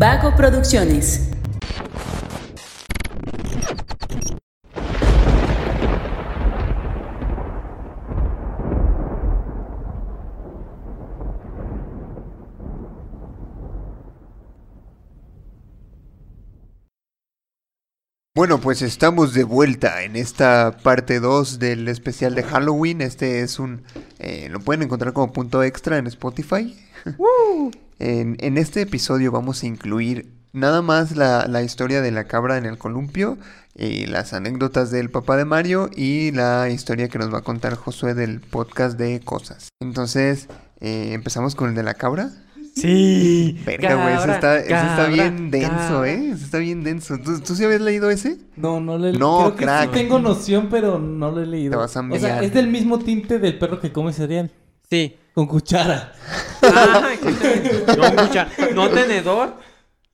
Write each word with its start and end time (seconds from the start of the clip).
Vago 0.00 0.34
Producciones. 0.34 1.28
Bueno, 18.34 18.58
pues 18.58 18.80
estamos 18.80 19.34
de 19.34 19.44
vuelta 19.44 20.02
en 20.02 20.16
esta 20.16 20.78
parte 20.82 21.20
2 21.20 21.58
del 21.58 21.88
especial 21.88 22.34
de 22.34 22.42
Halloween. 22.42 23.02
Este 23.02 23.42
es 23.42 23.58
un... 23.58 23.82
eh, 24.18 24.48
lo 24.50 24.60
pueden 24.60 24.82
encontrar 24.82 25.12
como 25.12 25.30
punto 25.34 25.62
extra 25.62 25.98
en 25.98 26.06
Spotify. 26.06 26.74
En, 28.00 28.36
en 28.40 28.58
este 28.58 28.82
episodio 28.82 29.30
vamos 29.30 29.62
a 29.62 29.66
incluir 29.66 30.32
nada 30.52 30.82
más 30.82 31.16
la, 31.16 31.46
la 31.46 31.62
historia 31.62 32.00
de 32.00 32.10
la 32.10 32.24
cabra 32.24 32.58
en 32.58 32.66
el 32.66 32.76
columpio, 32.78 33.38
y 33.76 34.06
las 34.06 34.32
anécdotas 34.32 34.90
del 34.90 35.10
papá 35.10 35.36
de 35.36 35.44
Mario 35.44 35.90
y 35.96 36.32
la 36.32 36.68
historia 36.68 37.08
que 37.08 37.18
nos 37.18 37.32
va 37.32 37.38
a 37.38 37.42
contar 37.42 37.76
Josué 37.76 38.14
del 38.14 38.40
podcast 38.40 38.98
de 38.98 39.20
cosas. 39.20 39.68
Entonces, 39.80 40.48
eh, 40.80 41.12
empezamos 41.12 41.54
con 41.54 41.70
el 41.70 41.74
de 41.74 41.82
la 41.82 41.94
cabra. 41.94 42.30
Sí. 42.74 43.60
Verga, 43.64 43.94
güey, 43.94 44.14
eso 44.14 44.32
está, 44.32 44.58
eso 44.58 44.74
está 44.74 45.06
bien 45.06 45.50
denso, 45.50 45.70
cabra. 45.70 46.10
¿eh? 46.10 46.30
Eso 46.32 46.44
está 46.44 46.58
bien 46.58 46.82
denso. 46.84 47.16
¿Tú, 47.24 47.40
¿Tú 47.40 47.54
sí 47.54 47.64
habías 47.64 47.80
leído 47.80 48.10
ese? 48.10 48.38
No, 48.56 48.80
no 48.80 48.98
le 48.98 49.12
No, 49.12 49.38
creo 49.38 49.56
que 49.56 49.64
crack. 49.64 49.92
sí 49.92 49.98
tengo 49.98 50.18
noción, 50.18 50.68
pero 50.70 50.98
no 50.98 51.30
lo 51.30 51.40
he 51.40 51.46
leído. 51.46 51.70
Te 51.70 51.76
vas 51.76 51.96
a 51.96 52.00
o 52.00 52.18
sea, 52.18 52.42
es 52.42 52.52
del 52.52 52.68
mismo 52.68 52.98
tinte 52.98 53.38
del 53.38 53.58
perro 53.58 53.80
que 53.80 53.92
come 53.92 54.12
cereal. 54.12 54.50
Sí. 54.90 55.16
Con 55.34 55.46
cuchara. 55.46 56.12
Ah, 56.62 57.10
no, 57.96 58.74
no 58.74 58.90
tenedor. 58.90 59.54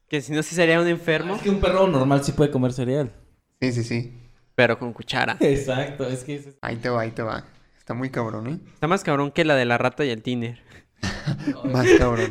Que 0.09 0.21
si 0.21 0.33
no, 0.33 0.43
sí 0.43 0.55
sería 0.55 0.81
un 0.81 0.87
enfermo. 0.87 1.37
Es 1.37 1.43
que 1.43 1.51
un 1.51 1.61
perro 1.61 1.89
normal 1.89 2.23
sí 2.23 2.33
puede 2.33 2.51
comer 2.51 2.73
cereal. 2.73 3.13
Sí, 3.61 3.73
sí, 3.73 3.85
sí. 3.85 4.23
Pero 4.55 4.79
con 4.79 4.93
cuchara. 4.93 5.37
Exacto, 5.41 6.07
es 6.07 6.23
que 6.25 6.37
es... 6.37 6.57
Ahí 6.63 6.77
te 6.77 6.89
va, 6.89 7.03
ahí 7.03 7.11
te 7.11 7.23
va. 7.23 7.45
Está 7.79 7.95
muy 7.95 8.11
cabrón, 8.11 8.47
¿eh? 8.49 8.61
Está 8.73 8.87
más 8.87 9.03
cabrón 9.03 9.31
que 9.31 9.45
la 9.45 9.55
de 9.55 9.65
la 9.65 9.79
rata 9.79 10.05
y 10.05 10.11
el 10.11 10.23
tiner. 10.23 10.61
Más 11.65 11.87
cabrón. 11.99 12.31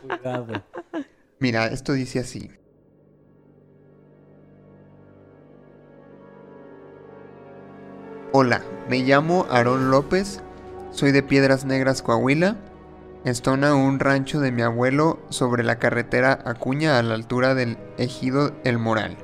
Cuidado. 0.00 0.64
Mira, 1.40 1.66
esto 1.66 1.92
dice 1.92 2.20
así. 2.20 2.50
Hola, 8.32 8.62
me 8.88 8.98
llamo 9.00 9.46
Aarón 9.50 9.90
López, 9.90 10.42
soy 10.98 11.12
de 11.12 11.22
Piedras 11.22 11.64
Negras, 11.64 12.02
Coahuila. 12.02 12.56
Estona 13.24 13.76
un 13.76 14.00
rancho 14.00 14.40
de 14.40 14.50
mi 14.50 14.62
abuelo 14.62 15.20
sobre 15.28 15.62
la 15.62 15.78
carretera 15.78 16.40
Acuña 16.44 16.98
a 16.98 17.02
la 17.04 17.14
altura 17.14 17.54
del 17.54 17.78
ejido 17.98 18.50
El 18.64 18.80
Moral. 18.80 19.16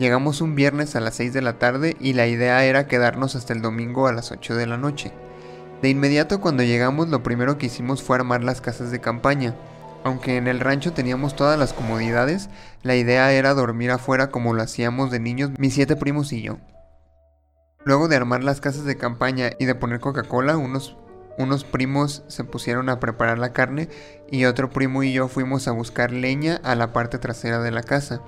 Llegamos 0.00 0.40
un 0.40 0.56
viernes 0.56 0.96
a 0.96 1.00
las 1.00 1.14
6 1.14 1.34
de 1.34 1.42
la 1.42 1.60
tarde 1.60 1.96
y 2.00 2.14
la 2.14 2.26
idea 2.26 2.64
era 2.64 2.88
quedarnos 2.88 3.36
hasta 3.36 3.52
el 3.52 3.62
domingo 3.62 4.08
a 4.08 4.12
las 4.12 4.32
8 4.32 4.56
de 4.56 4.66
la 4.66 4.76
noche. 4.76 5.12
De 5.82 5.88
inmediato 5.88 6.40
cuando 6.40 6.64
llegamos 6.64 7.08
lo 7.10 7.22
primero 7.22 7.58
que 7.58 7.66
hicimos 7.66 8.02
fue 8.02 8.16
armar 8.16 8.42
las 8.42 8.60
casas 8.60 8.90
de 8.90 9.00
campaña. 9.00 9.54
Aunque 10.02 10.36
en 10.36 10.48
el 10.48 10.58
rancho 10.58 10.92
teníamos 10.92 11.36
todas 11.36 11.60
las 11.60 11.72
comodidades, 11.72 12.50
la 12.82 12.96
idea 12.96 13.32
era 13.32 13.54
dormir 13.54 13.92
afuera 13.92 14.32
como 14.32 14.52
lo 14.52 14.62
hacíamos 14.62 15.12
de 15.12 15.20
niños 15.20 15.52
mis 15.58 15.74
siete 15.74 15.94
primos 15.94 16.32
y 16.32 16.42
yo. 16.42 16.58
Luego 17.84 18.08
de 18.08 18.16
armar 18.16 18.44
las 18.44 18.60
casas 18.60 18.84
de 18.84 18.96
campaña 18.96 19.50
y 19.58 19.64
de 19.64 19.74
poner 19.74 20.00
Coca-Cola, 20.00 20.56
unos, 20.56 20.96
unos 21.36 21.64
primos 21.64 22.22
se 22.28 22.44
pusieron 22.44 22.88
a 22.88 23.00
preparar 23.00 23.38
la 23.38 23.52
carne 23.52 23.88
y 24.30 24.44
otro 24.44 24.70
primo 24.70 25.02
y 25.02 25.12
yo 25.12 25.26
fuimos 25.28 25.66
a 25.66 25.72
buscar 25.72 26.12
leña 26.12 26.60
a 26.62 26.76
la 26.76 26.92
parte 26.92 27.18
trasera 27.18 27.60
de 27.60 27.72
la 27.72 27.82
casa. 27.82 28.22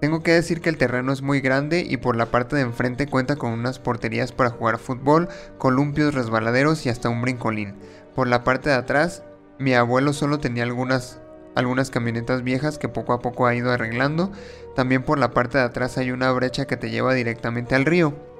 Tengo 0.00 0.22
que 0.22 0.32
decir 0.32 0.60
que 0.60 0.68
el 0.68 0.78
terreno 0.78 1.12
es 1.12 1.22
muy 1.22 1.40
grande 1.40 1.86
y 1.88 1.96
por 1.96 2.16
la 2.16 2.26
parte 2.26 2.56
de 2.56 2.62
enfrente 2.62 3.06
cuenta 3.06 3.36
con 3.36 3.52
unas 3.52 3.78
porterías 3.78 4.32
para 4.32 4.50
jugar 4.50 4.78
fútbol, 4.78 5.28
columpios, 5.58 6.14
resbaladeros 6.14 6.86
y 6.86 6.88
hasta 6.88 7.08
un 7.08 7.22
brincolín. 7.22 7.76
Por 8.14 8.26
la 8.26 8.42
parte 8.42 8.68
de 8.70 8.76
atrás, 8.76 9.22
mi 9.60 9.74
abuelo 9.74 10.12
solo 10.12 10.40
tenía 10.40 10.64
algunas, 10.64 11.20
algunas 11.54 11.90
camionetas 11.90 12.42
viejas 12.42 12.78
que 12.78 12.88
poco 12.88 13.12
a 13.12 13.20
poco 13.20 13.46
ha 13.46 13.54
ido 13.54 13.70
arreglando. 13.70 14.32
También 14.74 15.04
por 15.04 15.18
la 15.18 15.30
parte 15.30 15.58
de 15.58 15.64
atrás 15.64 15.96
hay 15.98 16.10
una 16.10 16.32
brecha 16.32 16.66
que 16.66 16.76
te 16.76 16.90
lleva 16.90 17.14
directamente 17.14 17.76
al 17.76 17.84
río. 17.84 18.31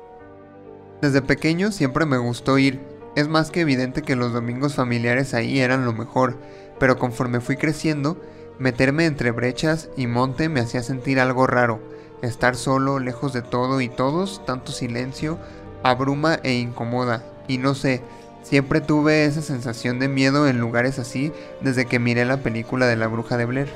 Desde 1.02 1.20
pequeño 1.20 1.72
siempre 1.72 2.06
me 2.06 2.16
gustó 2.16 2.58
ir. 2.58 2.80
Es 3.16 3.26
más 3.26 3.50
que 3.50 3.62
evidente 3.62 4.02
que 4.02 4.14
los 4.14 4.32
domingos 4.32 4.76
familiares 4.76 5.34
ahí 5.34 5.58
eran 5.58 5.84
lo 5.84 5.92
mejor, 5.92 6.38
pero 6.78 6.96
conforme 6.96 7.40
fui 7.40 7.56
creciendo, 7.56 8.22
meterme 8.60 9.06
entre 9.06 9.32
brechas 9.32 9.90
y 9.96 10.06
monte 10.06 10.48
me 10.48 10.60
hacía 10.60 10.80
sentir 10.84 11.18
algo 11.18 11.48
raro. 11.48 11.80
Estar 12.22 12.54
solo, 12.54 13.00
lejos 13.00 13.32
de 13.32 13.42
todo 13.42 13.80
y 13.80 13.88
todos, 13.88 14.46
tanto 14.46 14.70
silencio, 14.70 15.38
abruma 15.82 16.38
e 16.44 16.52
incomoda. 16.52 17.24
Y 17.48 17.58
no 17.58 17.74
sé, 17.74 18.00
siempre 18.44 18.80
tuve 18.80 19.24
esa 19.24 19.42
sensación 19.42 19.98
de 19.98 20.06
miedo 20.06 20.46
en 20.46 20.60
lugares 20.60 21.00
así 21.00 21.32
desde 21.62 21.84
que 21.84 21.98
miré 21.98 22.24
la 22.24 22.44
película 22.44 22.86
de 22.86 22.94
la 22.94 23.08
bruja 23.08 23.36
de 23.36 23.46
Blair. 23.46 23.72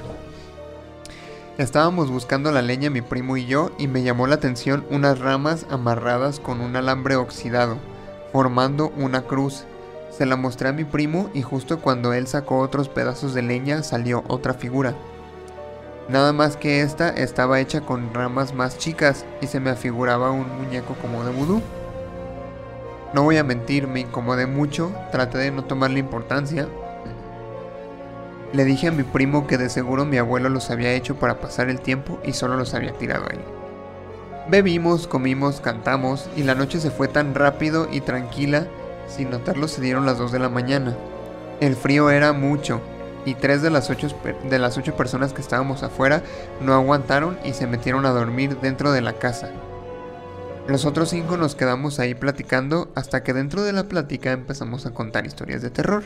Estábamos 1.58 2.10
buscando 2.10 2.52
la 2.52 2.60
leña 2.60 2.90
mi 2.90 3.00
primo 3.00 3.38
y 3.38 3.46
yo 3.46 3.70
y 3.78 3.88
me 3.88 4.02
llamó 4.02 4.26
la 4.26 4.34
atención 4.34 4.84
unas 4.90 5.20
ramas 5.20 5.64
amarradas 5.70 6.38
con 6.38 6.60
un 6.60 6.76
alambre 6.76 7.16
oxidado, 7.16 7.78
formando 8.30 8.92
una 8.98 9.22
cruz. 9.22 9.64
Se 10.10 10.26
la 10.26 10.36
mostré 10.36 10.68
a 10.68 10.72
mi 10.72 10.84
primo 10.84 11.30
y 11.32 11.40
justo 11.40 11.80
cuando 11.80 12.12
él 12.12 12.26
sacó 12.26 12.58
otros 12.58 12.90
pedazos 12.90 13.32
de 13.32 13.40
leña 13.40 13.82
salió 13.82 14.22
otra 14.28 14.52
figura. 14.52 14.94
Nada 16.10 16.34
más 16.34 16.58
que 16.58 16.82
esta 16.82 17.08
estaba 17.08 17.58
hecha 17.58 17.80
con 17.80 18.12
ramas 18.12 18.52
más 18.52 18.76
chicas 18.76 19.24
y 19.40 19.46
se 19.46 19.58
me 19.58 19.70
afiguraba 19.70 20.32
un 20.32 20.58
muñeco 20.58 20.94
como 21.00 21.24
de 21.24 21.32
vudú. 21.32 21.62
No 23.14 23.22
voy 23.22 23.38
a 23.38 23.44
mentir, 23.44 23.88
me 23.88 24.00
incomodé 24.00 24.44
mucho, 24.46 24.92
traté 25.10 25.38
de 25.38 25.52
no 25.52 25.64
tomarle 25.64 26.00
importancia. 26.00 26.68
Le 28.52 28.64
dije 28.64 28.88
a 28.88 28.92
mi 28.92 29.02
primo 29.02 29.46
que 29.46 29.58
de 29.58 29.68
seguro 29.68 30.04
mi 30.04 30.18
abuelo 30.18 30.48
los 30.48 30.70
había 30.70 30.92
hecho 30.92 31.16
para 31.16 31.40
pasar 31.40 31.68
el 31.68 31.80
tiempo 31.80 32.20
y 32.24 32.32
solo 32.32 32.56
los 32.56 32.74
había 32.74 32.92
tirado 32.92 33.26
ahí. 33.30 33.40
Bebimos, 34.48 35.06
comimos, 35.06 35.60
cantamos 35.60 36.28
y 36.36 36.44
la 36.44 36.54
noche 36.54 36.78
se 36.80 36.90
fue 36.90 37.08
tan 37.08 37.34
rápido 37.34 37.88
y 37.90 38.00
tranquila, 38.00 38.66
sin 39.08 39.30
notarlo 39.30 39.66
se 39.66 39.80
dieron 39.80 40.06
las 40.06 40.18
2 40.18 40.32
de 40.32 40.38
la 40.38 40.48
mañana. 40.48 40.96
El 41.60 41.74
frío 41.74 42.10
era 42.10 42.32
mucho 42.32 42.80
y 43.24 43.34
tres 43.34 43.60
de 43.60 43.70
las, 43.70 43.90
ocho, 43.90 44.08
de 44.48 44.58
las 44.58 44.78
personas 44.78 45.32
que 45.32 45.42
estábamos 45.42 45.82
afuera 45.82 46.22
no 46.60 46.72
aguantaron 46.72 47.38
y 47.44 47.52
se 47.52 47.66
metieron 47.66 48.06
a 48.06 48.10
dormir 48.10 48.58
dentro 48.60 48.92
de 48.92 49.02
la 49.02 49.14
casa. 49.14 49.50
Los 50.68 50.84
otros 50.84 51.10
cinco 51.10 51.36
nos 51.36 51.54
quedamos 51.54 51.98
ahí 51.98 52.14
platicando 52.14 52.88
hasta 52.94 53.22
que 53.22 53.32
dentro 53.32 53.62
de 53.62 53.72
la 53.72 53.84
plática 53.84 54.32
empezamos 54.32 54.86
a 54.86 54.94
contar 54.94 55.26
historias 55.26 55.60
de 55.60 55.70
terror. 55.70 56.04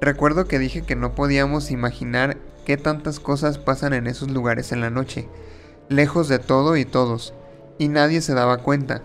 Recuerdo 0.00 0.46
que 0.46 0.58
dije 0.58 0.82
que 0.82 0.96
no 0.96 1.14
podíamos 1.14 1.70
imaginar 1.70 2.38
qué 2.64 2.78
tantas 2.78 3.20
cosas 3.20 3.58
pasan 3.58 3.92
en 3.92 4.06
esos 4.06 4.30
lugares 4.30 4.72
en 4.72 4.80
la 4.80 4.88
noche, 4.88 5.28
lejos 5.90 6.26
de 6.28 6.38
todo 6.38 6.76
y 6.76 6.86
todos, 6.86 7.34
y 7.78 7.88
nadie 7.88 8.22
se 8.22 8.32
daba 8.32 8.58
cuenta. 8.58 9.02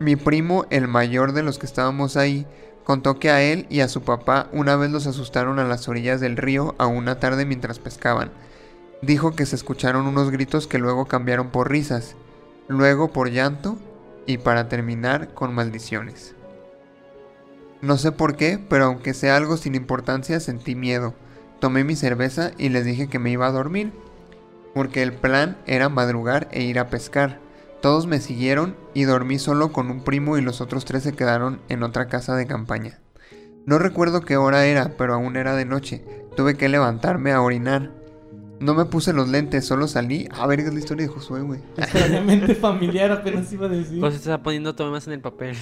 Mi 0.00 0.16
primo, 0.16 0.64
el 0.70 0.88
mayor 0.88 1.32
de 1.32 1.44
los 1.44 1.58
que 1.58 1.66
estábamos 1.66 2.16
ahí, 2.16 2.44
contó 2.82 3.20
que 3.20 3.30
a 3.30 3.40
él 3.40 3.66
y 3.70 3.80
a 3.80 3.88
su 3.88 4.02
papá 4.02 4.48
una 4.52 4.74
vez 4.74 4.90
los 4.90 5.06
asustaron 5.06 5.60
a 5.60 5.64
las 5.64 5.86
orillas 5.88 6.20
del 6.20 6.36
río 6.36 6.74
a 6.78 6.86
una 6.86 7.20
tarde 7.20 7.46
mientras 7.46 7.78
pescaban. 7.78 8.32
Dijo 9.00 9.36
que 9.36 9.46
se 9.46 9.54
escucharon 9.54 10.08
unos 10.08 10.32
gritos 10.32 10.66
que 10.66 10.78
luego 10.78 11.06
cambiaron 11.06 11.50
por 11.50 11.70
risas, 11.70 12.16
luego 12.66 13.12
por 13.12 13.30
llanto 13.30 13.76
y 14.26 14.38
para 14.38 14.68
terminar 14.68 15.34
con 15.34 15.54
maldiciones. 15.54 16.34
No 17.82 17.98
sé 17.98 18.12
por 18.12 18.36
qué, 18.36 18.60
pero 18.68 18.84
aunque 18.84 19.12
sea 19.12 19.36
algo 19.36 19.56
sin 19.56 19.74
importancia, 19.74 20.38
sentí 20.38 20.76
miedo. 20.76 21.14
Tomé 21.60 21.82
mi 21.82 21.96
cerveza 21.96 22.52
y 22.56 22.68
les 22.68 22.84
dije 22.84 23.08
que 23.08 23.18
me 23.18 23.32
iba 23.32 23.46
a 23.48 23.52
dormir, 23.52 23.92
porque 24.72 25.02
el 25.02 25.12
plan 25.12 25.58
era 25.66 25.88
madrugar 25.88 26.46
e 26.52 26.62
ir 26.62 26.78
a 26.78 26.88
pescar. 26.88 27.40
Todos 27.80 28.06
me 28.06 28.20
siguieron 28.20 28.76
y 28.94 29.02
dormí 29.02 29.40
solo 29.40 29.72
con 29.72 29.90
un 29.90 30.04
primo 30.04 30.38
y 30.38 30.42
los 30.42 30.60
otros 30.60 30.84
tres 30.84 31.02
se 31.02 31.14
quedaron 31.14 31.60
en 31.68 31.82
otra 31.82 32.06
casa 32.06 32.36
de 32.36 32.46
campaña. 32.46 33.00
No 33.66 33.80
recuerdo 33.80 34.20
qué 34.20 34.36
hora 34.36 34.64
era, 34.64 34.96
pero 34.96 35.14
aún 35.14 35.36
era 35.36 35.56
de 35.56 35.64
noche. 35.64 36.04
Tuve 36.36 36.56
que 36.56 36.68
levantarme 36.68 37.32
a 37.32 37.42
orinar. 37.42 37.90
No 38.60 38.74
me 38.74 38.84
puse 38.84 39.12
los 39.12 39.28
lentes, 39.28 39.66
solo 39.66 39.88
salí. 39.88 40.28
A 40.38 40.46
ver, 40.46 40.60
es 40.60 40.72
la 40.72 40.78
historia 40.78 41.06
de 41.06 41.12
Josué, 41.12 41.42
güey. 41.42 41.60
Extrañamente 41.76 42.54
familiar, 42.56 43.10
apenas 43.10 43.52
iba 43.52 43.66
a 43.66 43.70
decir. 43.70 43.98
Pues 43.98 44.14
se 44.14 44.20
está 44.20 44.40
poniendo 44.40 44.76
todo 44.76 44.92
más 44.92 45.08
en 45.08 45.14
el 45.14 45.20
papel. 45.20 45.56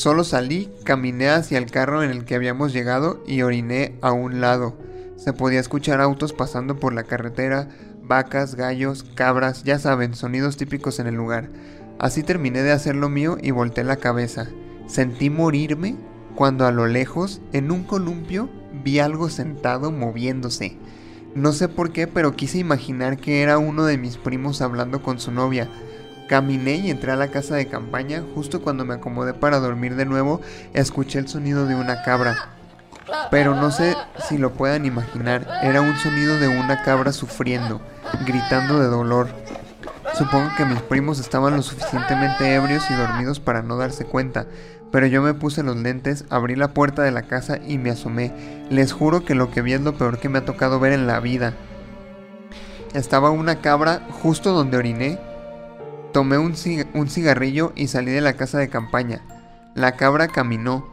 Solo 0.00 0.24
salí, 0.24 0.72
caminé 0.82 1.28
hacia 1.28 1.58
el 1.58 1.70
carro 1.70 2.02
en 2.02 2.10
el 2.10 2.24
que 2.24 2.34
habíamos 2.34 2.72
llegado 2.72 3.22
y 3.26 3.42
oriné 3.42 3.98
a 4.00 4.12
un 4.12 4.40
lado. 4.40 4.74
Se 5.18 5.34
podía 5.34 5.60
escuchar 5.60 6.00
autos 6.00 6.32
pasando 6.32 6.80
por 6.80 6.94
la 6.94 7.02
carretera, 7.02 7.68
vacas, 8.02 8.54
gallos, 8.54 9.04
cabras, 9.14 9.62
ya 9.62 9.78
saben, 9.78 10.14
sonidos 10.14 10.56
típicos 10.56 11.00
en 11.00 11.06
el 11.06 11.16
lugar. 11.16 11.50
Así 11.98 12.22
terminé 12.22 12.62
de 12.62 12.72
hacer 12.72 12.96
lo 12.96 13.10
mío 13.10 13.36
y 13.42 13.50
volteé 13.50 13.84
la 13.84 13.96
cabeza. 13.96 14.48
Sentí 14.86 15.28
morirme 15.28 15.96
cuando 16.34 16.64
a 16.64 16.72
lo 16.72 16.86
lejos, 16.86 17.42
en 17.52 17.70
un 17.70 17.84
columpio, 17.84 18.48
vi 18.82 19.00
algo 19.00 19.28
sentado 19.28 19.92
moviéndose. 19.92 20.78
No 21.34 21.52
sé 21.52 21.68
por 21.68 21.92
qué, 21.92 22.06
pero 22.06 22.36
quise 22.36 22.56
imaginar 22.56 23.18
que 23.18 23.42
era 23.42 23.58
uno 23.58 23.84
de 23.84 23.98
mis 23.98 24.16
primos 24.16 24.62
hablando 24.62 25.02
con 25.02 25.20
su 25.20 25.30
novia. 25.30 25.68
Caminé 26.30 26.76
y 26.76 26.92
entré 26.92 27.10
a 27.10 27.16
la 27.16 27.26
casa 27.26 27.56
de 27.56 27.66
campaña. 27.66 28.22
Justo 28.36 28.62
cuando 28.62 28.84
me 28.84 28.94
acomodé 28.94 29.34
para 29.34 29.58
dormir 29.58 29.96
de 29.96 30.06
nuevo, 30.06 30.40
escuché 30.74 31.18
el 31.18 31.26
sonido 31.26 31.66
de 31.66 31.74
una 31.74 32.04
cabra. 32.04 32.50
Pero 33.32 33.56
no 33.56 33.72
sé 33.72 33.96
si 34.28 34.38
lo 34.38 34.52
puedan 34.52 34.86
imaginar. 34.86 35.44
Era 35.60 35.80
un 35.80 35.96
sonido 35.96 36.38
de 36.38 36.46
una 36.46 36.84
cabra 36.84 37.10
sufriendo, 37.10 37.80
gritando 38.24 38.78
de 38.78 38.86
dolor. 38.86 39.26
Supongo 40.14 40.50
que 40.56 40.64
mis 40.64 40.80
primos 40.82 41.18
estaban 41.18 41.56
lo 41.56 41.62
suficientemente 41.62 42.54
ebrios 42.54 42.88
y 42.92 42.94
dormidos 42.94 43.40
para 43.40 43.62
no 43.62 43.76
darse 43.76 44.04
cuenta, 44.04 44.46
pero 44.92 45.08
yo 45.08 45.22
me 45.22 45.34
puse 45.34 45.64
los 45.64 45.76
lentes, 45.78 46.26
abrí 46.30 46.54
la 46.54 46.74
puerta 46.74 47.02
de 47.02 47.10
la 47.10 47.22
casa 47.22 47.58
y 47.66 47.76
me 47.78 47.90
asomé. 47.90 48.32
Les 48.70 48.92
juro 48.92 49.24
que 49.24 49.34
lo 49.34 49.50
que 49.50 49.62
vi 49.62 49.72
es 49.72 49.80
lo 49.80 49.98
peor 49.98 50.20
que 50.20 50.28
me 50.28 50.38
ha 50.38 50.44
tocado 50.44 50.78
ver 50.78 50.92
en 50.92 51.08
la 51.08 51.18
vida. 51.18 51.54
Estaba 52.94 53.30
una 53.30 53.56
cabra 53.56 54.02
justo 54.22 54.52
donde 54.52 54.76
oriné. 54.76 55.29
Tomé 56.12 56.38
un, 56.38 56.54
un 56.94 57.08
cigarrillo 57.08 57.72
y 57.76 57.88
salí 57.88 58.10
de 58.10 58.20
la 58.20 58.34
casa 58.34 58.58
de 58.58 58.68
campaña. 58.68 59.20
La 59.74 59.92
cabra 59.92 60.28
caminó, 60.28 60.86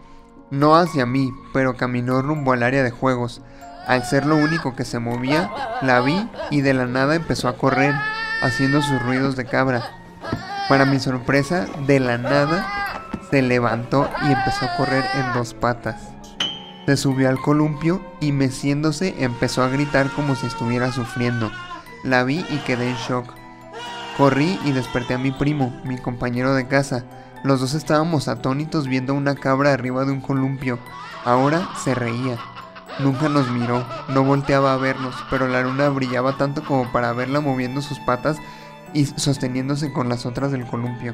no 0.52 0.76
hacia 0.76 1.06
mí, 1.06 1.32
pero 1.54 1.76
caminó 1.76 2.22
rumbo 2.22 2.54
al 2.54 2.64
área 2.64 2.84
de 2.84 2.92
juegos. 2.92 3.42
Al 3.88 4.04
ser 4.04 4.26
lo 4.26 4.36
único 4.36 4.76
que 4.76 4.86
se 4.86 5.00
movía, 5.00 5.52
la 5.82 6.02
vi 6.02 6.30
y 6.52 6.62
de 6.62 6.74
la 6.74 6.86
nada 6.86 7.16
empezó 7.16 7.48
a 7.48 7.58
correr, 7.58 7.96
haciendo 8.42 8.82
sus 8.82 9.02
ruidos 9.02 9.36
de 9.36 9.46
cabra. 9.46 9.90
Para 10.70 10.86
mi 10.86 11.00
sorpresa, 11.00 11.66
de 11.88 12.00
la 12.00 12.18
nada 12.18 12.66
se 13.32 13.42
levantó 13.42 14.10
y 14.24 14.32
empezó 14.32 14.66
a 14.66 14.76
correr 14.76 15.04
en 15.16 15.34
dos 15.34 15.54
patas. 15.54 15.96
Se 16.86 16.96
subió 16.96 17.30
al 17.30 17.42
columpio 17.42 18.02
y 18.22 18.32
meciéndose 18.32 19.16
empezó 19.20 19.64
a 19.64 19.70
gritar 19.70 20.10
como 20.12 20.36
si 20.36 20.48
estuviera 20.48 20.92
sufriendo. 20.92 21.52
La 22.04 22.24
vi 22.24 22.46
y 22.50 22.58
quedé 22.60 22.90
en 22.90 22.96
shock. 22.96 23.34
Corrí 24.18 24.60
y 24.66 24.72
desperté 24.72 25.14
a 25.14 25.20
mi 25.20 25.30
primo, 25.30 25.80
mi 25.86 26.00
compañero 26.00 26.56
de 26.56 26.68
casa. 26.68 27.04
Los 27.44 27.60
dos 27.60 27.76
estábamos 27.76 28.28
atónitos 28.28 28.88
viendo 28.88 29.14
una 29.14 29.36
cabra 29.36 29.74
arriba 29.74 30.06
de 30.06 30.12
un 30.12 30.22
columpio. 30.22 30.80
Ahora 31.24 31.70
se 31.84 31.94
reía. 31.94 32.40
Nunca 32.98 33.30
nos 33.30 33.48
miró, 33.52 33.86
no 34.10 34.24
volteaba 34.24 34.74
a 34.74 34.78
vernos, 34.78 35.14
pero 35.30 35.48
la 35.48 35.62
luna 35.62 35.90
brillaba 35.90 36.36
tanto 36.36 36.64
como 36.64 36.92
para 36.92 37.14
verla 37.14 37.42
moviendo 37.42 37.84
sus 37.84 38.00
patas 38.00 38.38
y 38.92 39.06
sosteniéndose 39.06 39.94
con 39.94 40.10
las 40.10 40.26
otras 40.26 40.52
del 40.52 40.66
columpio. 40.66 41.14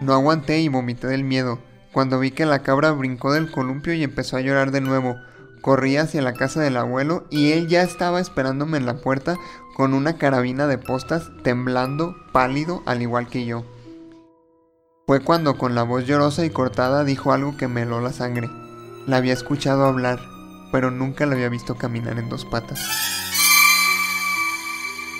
No 0.00 0.12
aguanté 0.12 0.60
y 0.60 0.68
vomité 0.68 1.08
del 1.08 1.24
miedo. 1.24 1.58
Cuando 1.90 2.20
vi 2.20 2.30
que 2.30 2.46
la 2.46 2.60
cabra 2.60 2.92
brincó 2.92 3.32
del 3.32 3.50
columpio 3.50 3.92
y 3.92 4.04
empezó 4.04 4.36
a 4.36 4.40
llorar 4.40 4.70
de 4.70 4.82
nuevo, 4.82 5.16
corrí 5.62 5.96
hacia 5.96 6.22
la 6.22 6.32
casa 6.32 6.60
del 6.60 6.76
abuelo 6.76 7.26
y 7.28 7.50
él 7.50 7.66
ya 7.66 7.82
estaba 7.82 8.20
esperándome 8.20 8.78
en 8.78 8.86
la 8.86 8.98
puerta 8.98 9.34
con 9.76 9.92
una 9.92 10.16
carabina 10.16 10.66
de 10.66 10.78
postas, 10.78 11.30
temblando, 11.42 12.16
pálido, 12.32 12.82
al 12.86 13.02
igual 13.02 13.28
que 13.28 13.44
yo. 13.44 13.62
Fue 15.06 15.20
cuando 15.20 15.58
con 15.58 15.74
la 15.74 15.82
voz 15.82 16.06
llorosa 16.06 16.46
y 16.46 16.50
cortada 16.50 17.04
dijo 17.04 17.30
algo 17.30 17.58
que 17.58 17.68
me 17.68 17.82
heló 17.82 18.00
la 18.00 18.14
sangre. 18.14 18.48
La 19.06 19.18
había 19.18 19.34
escuchado 19.34 19.84
hablar, 19.84 20.18
pero 20.72 20.90
nunca 20.90 21.26
la 21.26 21.34
había 21.34 21.50
visto 21.50 21.74
caminar 21.74 22.18
en 22.18 22.30
dos 22.30 22.46
patas. 22.46 22.80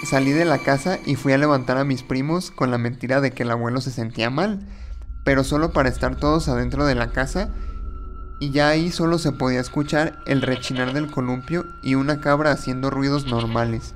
Salí 0.05 0.31
de 0.31 0.47
la 0.47 0.57
casa 0.57 1.01
y 1.05 1.17
fui 1.17 1.35
a 1.35 1.39
levantar 1.39 1.77
a 1.77 1.85
mis 1.85 2.03
primos 2.03 2.51
con 2.51 2.71
la 2.71 2.79
mentira 2.79 3.21
de 3.21 3.33
que 3.33 3.43
el 3.43 3.51
abuelo 3.51 3.83
se 3.83 3.91
sentía 3.91 4.31
mal, 4.31 4.67
pero 5.23 5.45
solo 5.45 5.75
para 5.75 5.91
estar 5.91 6.17
todos 6.17 6.49
adentro 6.49 6.87
de 6.87 6.95
la 6.95 7.13
casa 7.13 7.51
y 8.41 8.53
ya 8.53 8.71
ahí 8.71 8.91
solo 8.91 9.19
se 9.19 9.33
podía 9.33 9.61
escuchar 9.61 10.19
el 10.25 10.41
rechinar 10.41 10.95
del 10.95 11.11
columpio 11.11 11.67
y 11.83 11.95
una 11.95 12.23
cabra 12.23 12.53
haciendo 12.53 12.89
ruidos 12.89 13.27
normales. 13.27 13.93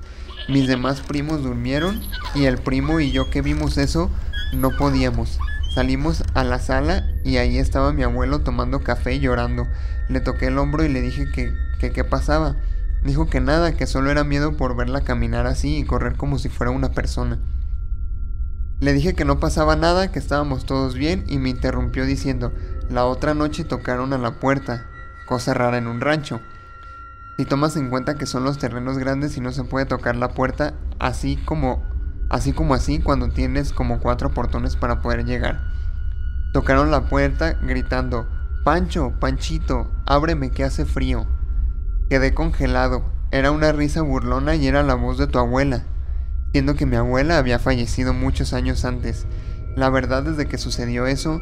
Mis 0.51 0.67
demás 0.67 0.99
primos 0.99 1.43
durmieron 1.43 2.01
y 2.35 2.43
el 2.43 2.57
primo 2.57 2.99
y 2.99 3.13
yo 3.13 3.29
que 3.29 3.41
vimos 3.41 3.77
eso 3.77 4.11
no 4.51 4.71
podíamos. 4.71 5.39
Salimos 5.73 6.25
a 6.33 6.43
la 6.43 6.59
sala 6.59 7.07
y 7.23 7.37
ahí 7.37 7.57
estaba 7.57 7.93
mi 7.93 8.03
abuelo 8.03 8.41
tomando 8.41 8.83
café 8.83 9.15
y 9.15 9.21
llorando. 9.21 9.65
Le 10.09 10.19
toqué 10.19 10.47
el 10.47 10.57
hombro 10.57 10.83
y 10.83 10.89
le 10.89 10.99
dije 10.99 11.31
que 11.31 11.53
qué 11.79 12.03
pasaba. 12.03 12.57
Dijo 13.01 13.29
que 13.29 13.39
nada, 13.39 13.77
que 13.77 13.87
solo 13.87 14.11
era 14.11 14.25
miedo 14.25 14.57
por 14.57 14.75
verla 14.75 15.05
caminar 15.05 15.47
así 15.47 15.77
y 15.77 15.85
correr 15.85 16.17
como 16.17 16.37
si 16.37 16.49
fuera 16.49 16.71
una 16.71 16.91
persona. 16.91 17.39
Le 18.81 18.91
dije 18.91 19.13
que 19.13 19.23
no 19.23 19.39
pasaba 19.39 19.77
nada, 19.77 20.11
que 20.11 20.19
estábamos 20.19 20.65
todos 20.65 20.95
bien 20.95 21.23
y 21.29 21.37
me 21.37 21.47
interrumpió 21.47 22.05
diciendo, 22.05 22.51
la 22.89 23.05
otra 23.05 23.33
noche 23.33 23.63
tocaron 23.63 24.11
a 24.11 24.17
la 24.17 24.41
puerta, 24.41 24.85
cosa 25.27 25.53
rara 25.53 25.77
en 25.77 25.87
un 25.87 26.01
rancho. 26.01 26.41
Si 27.37 27.45
tomas 27.45 27.75
en 27.75 27.89
cuenta 27.89 28.15
que 28.15 28.25
son 28.25 28.43
los 28.43 28.57
terrenos 28.57 28.97
grandes 28.97 29.37
y 29.37 29.41
no 29.41 29.51
se 29.51 29.63
puede 29.63 29.85
tocar 29.85 30.15
la 30.15 30.29
puerta 30.29 30.73
así 30.99 31.37
como 31.37 31.83
así 32.29 32.53
como 32.53 32.73
así 32.73 32.99
cuando 32.99 33.27
tienes 33.29 33.73
como 33.73 33.99
cuatro 33.99 34.33
portones 34.33 34.75
para 34.75 35.01
poder 35.01 35.25
llegar. 35.25 35.59
Tocaron 36.53 36.89
la 36.89 37.05
puerta 37.05 37.57
gritando, 37.61 38.27
Pancho, 38.63 39.13
Panchito, 39.19 39.91
ábreme 40.05 40.49
que 40.51 40.63
hace 40.63 40.85
frío. 40.85 41.25
Quedé 42.09 42.33
congelado. 42.33 43.03
Era 43.31 43.51
una 43.51 43.71
risa 43.71 44.01
burlona 44.01 44.55
y 44.55 44.67
era 44.67 44.83
la 44.83 44.95
voz 44.95 45.17
de 45.17 45.27
tu 45.27 45.39
abuela, 45.39 45.83
siendo 46.51 46.75
que 46.75 46.85
mi 46.85 46.95
abuela 46.95 47.37
había 47.37 47.59
fallecido 47.59 48.13
muchos 48.13 48.53
años 48.53 48.85
antes. 48.85 49.25
La 49.75 49.89
verdad 49.89 50.23
desde 50.23 50.45
que 50.45 50.57
sucedió 50.57 51.07
eso, 51.07 51.39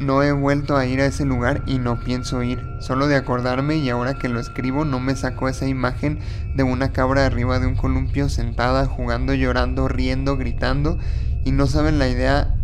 no 0.00 0.22
he 0.22 0.32
vuelto 0.32 0.76
a 0.76 0.86
ir 0.86 1.00
a 1.00 1.06
ese 1.06 1.24
lugar 1.24 1.62
y 1.66 1.78
no 1.78 2.00
pienso 2.00 2.42
ir. 2.42 2.62
Solo 2.80 3.06
de 3.06 3.16
acordarme 3.16 3.76
y 3.76 3.88
ahora 3.90 4.14
que 4.14 4.28
lo 4.28 4.40
escribo 4.40 4.84
no 4.84 4.98
me 5.00 5.14
sacó 5.14 5.48
esa 5.48 5.66
imagen 5.66 6.18
de 6.56 6.62
una 6.62 6.92
cabra 6.92 7.26
arriba 7.26 7.58
de 7.58 7.66
un 7.66 7.76
columpio 7.76 8.28
sentada, 8.28 8.86
jugando, 8.86 9.34
llorando, 9.34 9.88
riendo, 9.88 10.36
gritando 10.36 10.98
y 11.44 11.52
no 11.52 11.66
saben 11.66 11.98
la 11.98 12.08
idea 12.08 12.56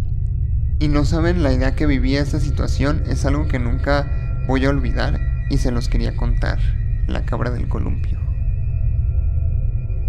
y 0.79 0.88
no 0.88 1.05
saben 1.05 1.43
la 1.43 1.53
idea 1.53 1.75
que 1.75 1.87
vivía 1.87 2.21
esa 2.21 2.41
situación. 2.41 3.03
Es 3.06 3.25
algo 3.27 3.47
que 3.49 3.59
nunca 3.59 4.06
voy 4.47 4.65
a 4.65 4.71
olvidar 4.71 5.21
y 5.50 5.59
se 5.59 5.71
los 5.71 5.88
quería 5.88 6.17
contar. 6.17 6.59
La 7.06 7.25
cabra 7.25 7.50
del 7.50 7.69
columpio. 7.69 8.19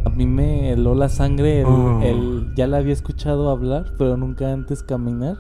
A 0.06 0.10
mí 0.10 0.26
me 0.26 0.72
heló 0.72 0.96
la 0.96 1.10
sangre 1.10 1.60
el, 1.62 1.66
Oh. 1.68 2.02
el- 2.02 2.54
Ya 2.56 2.66
la 2.68 2.78
había 2.78 2.94
escuchado 2.94 3.50
hablar, 3.50 3.92
pero 3.98 4.16
nunca 4.18 4.52
antes 4.52 4.82
caminar. 4.82 5.38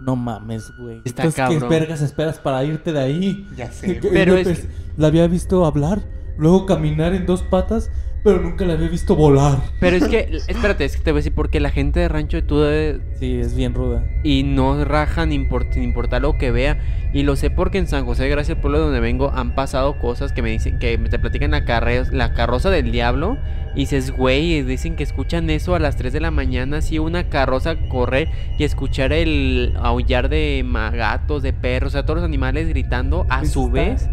No 0.00 0.14
mames, 0.16 0.72
güey. 0.78 1.00
Está 1.04 1.22
Entonces, 1.24 1.34
¿qué 1.48 1.54
cabrón. 1.54 1.68
vergas 1.70 2.02
esperas 2.02 2.38
para 2.38 2.62
irte 2.64 2.92
de 2.92 3.00
ahí? 3.00 3.48
Ya 3.56 3.70
Que- 3.70 3.94
Pero 4.12 4.36
es 4.36 4.66
La 4.96 5.08
había 5.08 5.26
visto 5.26 5.64
hablar, 5.66 6.02
luego 6.38 6.66
caminar 6.66 7.14
en 7.14 7.26
dos 7.26 7.42
patas, 7.42 7.90
pero 8.26 8.42
nunca 8.42 8.64
la 8.66 8.74
había 8.74 8.88
visto 8.88 9.14
volar. 9.16 9.58
Pero 9.80 9.96
es 9.96 10.08
que, 10.08 10.38
espérate, 10.48 10.84
es 10.84 10.96
que 10.96 11.02
te 11.02 11.12
voy 11.12 11.18
a 11.18 11.20
decir 11.20 11.32
porque 11.34 11.60
la 11.60 11.70
gente 11.70 12.00
de 12.00 12.08
rancho 12.08 12.42
tú 12.44 12.58
debes- 12.60 13.00
Sí, 13.18 13.38
es 13.40 13.54
bien 13.56 13.72
ruda. 13.72 14.04
y 14.24 14.42
no 14.42 14.84
raja 14.84 15.24
ni 15.24 15.38
import- 15.38 15.72
sin 15.72 15.82
importar 15.84 16.20
lo 16.22 16.36
que 16.36 16.50
vea. 16.50 16.78
Y 17.14 17.22
lo 17.22 17.36
sé 17.36 17.48
porque 17.50 17.78
en 17.78 17.86
San 17.86 18.04
José 18.04 18.24
de 18.24 18.28
Gracia, 18.30 18.54
el 18.56 18.60
pueblo 18.60 18.78
donde 18.80 19.00
vengo, 19.00 19.30
han 19.34 19.54
pasado 19.54 19.98
cosas 20.00 20.32
que 20.32 20.42
me 20.42 20.50
dicen, 20.50 20.78
que 20.78 20.98
me 20.98 21.08
te 21.08 21.18
platican 21.18 21.52
la, 21.52 21.64
carre- 21.64 22.10
la 22.12 22.34
carroza 22.34 22.68
del 22.68 22.92
diablo. 22.92 23.38
Y 23.74 23.80
dices, 23.80 24.10
güey, 24.10 24.54
y 24.54 24.62
dicen 24.62 24.96
que 24.96 25.02
escuchan 25.04 25.48
eso 25.48 25.74
a 25.74 25.78
las 25.78 25.96
3 25.96 26.12
de 26.12 26.20
la 26.20 26.30
mañana, 26.30 26.78
así 26.78 26.98
una 26.98 27.28
carroza 27.28 27.76
correr 27.88 28.28
y 28.58 28.64
escuchar 28.64 29.12
el 29.12 29.72
aullar 29.78 30.28
de 30.28 30.64
gatos, 30.92 31.42
de 31.42 31.52
perros, 31.52 31.88
o 31.88 31.92
sea, 31.92 32.02
todos 32.04 32.16
los 32.16 32.24
animales 32.24 32.68
gritando 32.68 33.24
a 33.30 33.44
su 33.44 33.66
está 33.66 33.72
vez. 33.72 34.08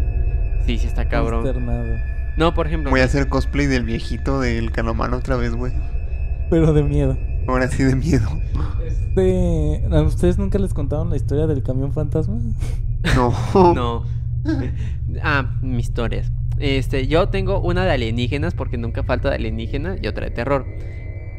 Sí, 0.66 0.78
sí 0.78 0.86
está 0.86 1.08
cabrón. 1.08 1.42
Consternado. 1.42 1.94
No, 2.36 2.54
por 2.54 2.66
ejemplo, 2.66 2.90
Voy 2.90 3.00
a 3.00 3.04
hacer 3.04 3.28
cosplay 3.28 3.66
del 3.66 3.84
viejito 3.84 4.40
del 4.40 4.72
Canomano 4.72 5.18
otra 5.18 5.36
vez, 5.36 5.54
güey. 5.54 5.72
Pero 6.50 6.72
de 6.72 6.82
miedo. 6.82 7.16
Ahora 7.46 7.68
sí 7.68 7.82
de 7.82 7.94
miedo. 7.94 8.28
Este, 8.86 9.82
¿A 9.90 10.02
ustedes 10.02 10.38
nunca 10.38 10.58
les 10.58 10.74
contaron 10.74 11.10
la 11.10 11.16
historia 11.16 11.46
del 11.46 11.62
camión 11.62 11.92
fantasma? 11.92 12.38
No. 13.14 13.34
No. 13.74 14.04
ah, 15.22 15.58
mis 15.60 15.88
historias. 15.88 16.32
Este, 16.58 17.06
yo 17.06 17.28
tengo 17.28 17.60
una 17.60 17.84
de 17.84 17.92
alienígenas 17.92 18.54
porque 18.54 18.78
nunca 18.78 19.02
falta 19.02 19.28
de 19.28 19.36
alienígena 19.36 19.96
y 20.00 20.06
otra 20.06 20.24
de 20.24 20.30
terror. 20.30 20.64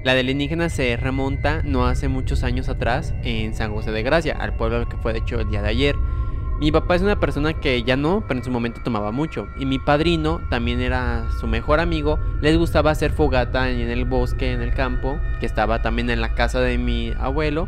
La 0.04 0.14
de 0.14 0.20
alienígena 0.20 0.70
se 0.70 0.96
remonta 0.96 1.64
no 1.64 1.88
hace 1.88 2.08
muchos 2.08 2.44
años 2.44 2.70
atrás 2.70 3.16
en 3.24 3.56
San 3.56 3.74
José 3.74 3.92
de 3.92 4.04
Gracia, 4.04 4.38
al 4.40 4.56
pueblo 4.56 4.78
al 4.78 4.88
que 4.88 4.98
fue 4.98 5.14
de 5.14 5.20
hecho 5.20 5.40
el 5.40 5.50
día 5.50 5.64
de 5.64 5.70
ayer. 5.70 5.96
Mi 6.58 6.72
papá 6.72 6.96
es 6.96 7.02
una 7.02 7.20
persona 7.20 7.54
que 7.54 7.84
ya 7.84 7.98
no, 7.98 8.24
pero 8.26 8.40
en 8.40 8.46
su 8.46 8.50
momento 8.50 8.80
tomaba 8.82 9.12
mucho. 9.12 9.50
Y 9.58 9.66
mi 9.66 9.78
padrino 9.78 10.40
también 10.50 10.80
era 10.80 11.28
su 11.42 11.48
mejor 11.48 11.82
amigo. 11.82 12.18
Les 12.40 12.58
gustaba 12.58 12.92
hacer 12.92 13.12
fogata 13.12 13.70
en 13.70 13.90
el 13.90 14.06
bosque, 14.06 14.54
en 14.54 14.62
el 14.62 14.74
campo, 14.74 15.20
que 15.42 15.46
estaba 15.46 15.82
también 15.82 16.10
en 16.10 16.22
la 16.22 16.34
casa 16.34 16.62
de 16.62 16.78
mi 16.78 17.12
abuelo. 17.20 17.68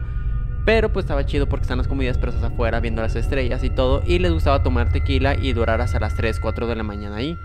Pero 0.64 0.92
pues 0.94 1.04
estaba 1.04 1.26
chido 1.26 1.50
porque 1.50 1.64
están 1.64 1.80
las 1.80 1.88
comidas 1.90 2.18
presas 2.18 2.44
afuera 2.44 2.80
viendo 2.80 3.02
las 3.02 3.18
estrellas 3.18 3.62
y 3.66 3.70
todo. 3.70 4.04
Y 4.06 4.20
les 4.20 4.32
gustaba 4.32 4.64
tomar 4.64 4.90
tequila 4.90 5.36
y 5.36 5.52
durar 5.52 5.82
hasta 5.82 6.00
las 6.00 6.16
3, 6.16 6.40
4 6.40 6.68
de 6.68 6.76
la 6.76 6.84
mañana 6.84 7.18
ahí. 7.18 7.38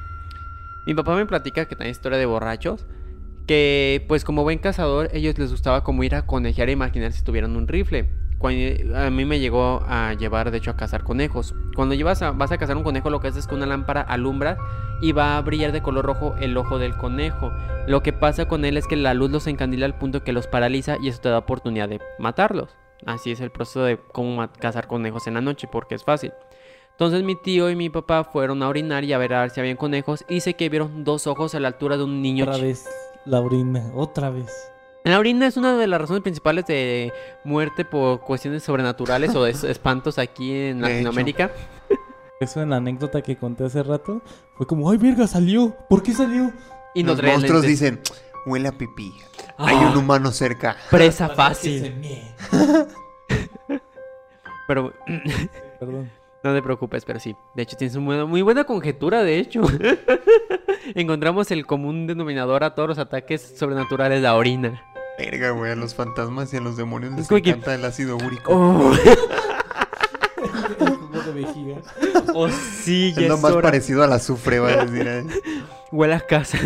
Mi 0.86 0.94
papá 0.94 1.16
me 1.16 1.26
platica 1.26 1.66
que 1.66 1.74
tiene 1.74 1.90
historia 1.90 2.18
de 2.18 2.26
borrachos. 2.26 2.86
Que 3.48 4.04
pues 4.06 4.22
como 4.22 4.44
buen 4.44 4.58
cazador 4.58 5.10
ellos 5.12 5.36
les 5.38 5.50
gustaba 5.50 5.82
como 5.82 6.04
ir 6.04 6.14
a 6.14 6.24
conejear 6.24 6.68
e 6.68 6.72
imaginar 6.72 7.10
si 7.10 7.24
tuvieran 7.24 7.56
un 7.56 7.66
rifle. 7.66 8.21
Cuando- 8.42 8.98
a 8.98 9.08
mí 9.08 9.24
me 9.24 9.38
llegó 9.40 9.82
a 9.88 10.12
llevar, 10.12 10.50
de 10.50 10.58
hecho, 10.58 10.72
a 10.72 10.76
cazar 10.76 11.02
conejos. 11.04 11.54
Cuando 11.74 11.94
llevas 11.94 12.20
a- 12.20 12.32
vas 12.32 12.52
a 12.52 12.58
cazar 12.58 12.76
un 12.76 12.82
conejo, 12.82 13.08
lo 13.08 13.20
que 13.20 13.28
haces 13.28 13.44
es 13.44 13.46
que 13.46 13.54
una 13.54 13.64
lámpara 13.64 14.02
alumbra 14.02 14.58
y 15.00 15.12
va 15.12 15.38
a 15.38 15.40
brillar 15.40 15.72
de 15.72 15.80
color 15.80 16.04
rojo 16.04 16.34
el 16.40 16.54
ojo 16.58 16.78
del 16.78 16.94
conejo. 16.96 17.50
Lo 17.86 18.02
que 18.02 18.12
pasa 18.12 18.46
con 18.46 18.64
él 18.66 18.76
es 18.76 18.86
que 18.86 18.96
la 18.96 19.14
luz 19.14 19.30
los 19.30 19.46
encandila 19.46 19.86
al 19.86 19.94
punto 19.96 20.22
que 20.24 20.32
los 20.32 20.46
paraliza 20.46 20.96
y 21.00 21.08
eso 21.08 21.20
te 21.20 21.30
da 21.30 21.38
oportunidad 21.38 21.88
de 21.88 22.00
matarlos. 22.18 22.76
Así 23.06 23.30
es 23.32 23.40
el 23.40 23.50
proceso 23.50 23.82
de 23.84 23.98
cómo 24.12 24.46
cazar 24.58 24.86
conejos 24.86 25.26
en 25.26 25.34
la 25.34 25.40
noche, 25.40 25.68
porque 25.70 25.94
es 25.94 26.04
fácil. 26.04 26.32
Entonces 26.90 27.22
mi 27.22 27.34
tío 27.36 27.70
y 27.70 27.76
mi 27.76 27.88
papá 27.90 28.22
fueron 28.24 28.62
a 28.62 28.68
orinar 28.68 29.02
y 29.04 29.12
a 29.12 29.18
ver 29.18 29.34
a 29.34 29.40
ver 29.40 29.50
si 29.50 29.60
habían 29.60 29.76
conejos 29.76 30.24
y 30.28 30.40
sé 30.40 30.54
que 30.54 30.68
vieron 30.68 31.04
dos 31.04 31.26
ojos 31.26 31.54
a 31.54 31.60
la 31.60 31.68
altura 31.68 31.96
de 31.96 32.04
un 32.04 32.20
niño. 32.22 32.44
Otra 32.44 32.58
vez, 32.58 32.86
la 33.24 33.40
orina, 33.40 33.90
otra 33.94 34.30
vez. 34.30 34.71
La 35.04 35.18
orina 35.18 35.46
es 35.46 35.56
una 35.56 35.76
de 35.76 35.86
las 35.86 36.00
razones 36.00 36.22
principales 36.22 36.64
de 36.66 37.12
muerte 37.44 37.84
por 37.84 38.20
cuestiones 38.20 38.62
sobrenaturales 38.62 39.34
o 39.34 39.42
de 39.44 39.50
es- 39.50 39.64
espantos 39.64 40.18
aquí 40.18 40.52
en. 40.54 40.80
Latinoamérica. 40.82 41.50
Eso 42.40 42.60
en 42.62 42.70
la 42.70 42.76
anécdota 42.76 43.22
que 43.22 43.36
conté 43.36 43.64
hace 43.64 43.82
rato 43.82 44.20
fue 44.56 44.66
como, 44.66 44.90
ay, 44.90 44.98
verga, 44.98 45.26
salió. 45.26 45.74
¿Por 45.88 46.02
qué 46.02 46.12
salió? 46.12 46.52
Y 46.94 47.02
Los 47.04 47.22
monstruos 47.22 47.62
lentes. 47.62 47.80
dicen, 47.80 48.00
huele 48.46 48.68
a 48.68 48.72
pipí. 48.72 49.12
Hay 49.58 49.76
Ah. 49.76 49.90
un 49.92 49.96
humano 49.98 50.30
cerca. 50.32 50.76
Presa 50.90 51.28
fácil. 51.28 51.94
Pero 54.68 54.92
Perdón. 55.80 56.10
no 56.44 56.54
te 56.54 56.62
preocupes, 56.62 57.04
pero 57.04 57.18
sí. 57.20 57.34
De 57.54 57.62
hecho, 57.64 57.76
tienes 57.76 57.96
una 57.96 58.24
muy 58.24 58.42
buena 58.42 58.64
conjetura, 58.64 59.22
de 59.22 59.38
hecho. 59.38 59.62
Encontramos 60.94 61.50
el 61.50 61.66
común 61.66 62.06
denominador 62.06 62.64
a 62.64 62.74
todos 62.74 62.88
los 62.90 62.98
ataques 62.98 63.54
sobrenaturales, 63.58 64.22
la 64.22 64.34
orina. 64.36 64.82
Verga, 65.18 65.50
güey, 65.50 65.72
a 65.72 65.76
los 65.76 65.94
fantasmas 65.94 66.52
y 66.54 66.56
a 66.56 66.60
los 66.60 66.76
demonios 66.76 67.12
les 67.14 67.30
encanta 67.30 67.74
el 67.74 67.84
ácido 67.84 68.16
úrico. 68.16 68.52
Oh, 68.52 68.94
de 71.24 71.32
vejiga. 71.32 71.76
oh, 72.34 72.48
sí, 72.48 73.12
ya 73.14 73.22
es 73.22 73.28
lo 73.28 73.38
más 73.38 73.52
hora. 73.52 73.62
parecido 73.62 74.02
al 74.02 74.12
azufre, 74.12 74.58
va 74.58 74.68
a 74.70 74.84
decir. 74.84 75.06
¿eh? 75.06 75.24
Huele 75.92 76.14
a 76.14 76.20
casa. 76.20 76.58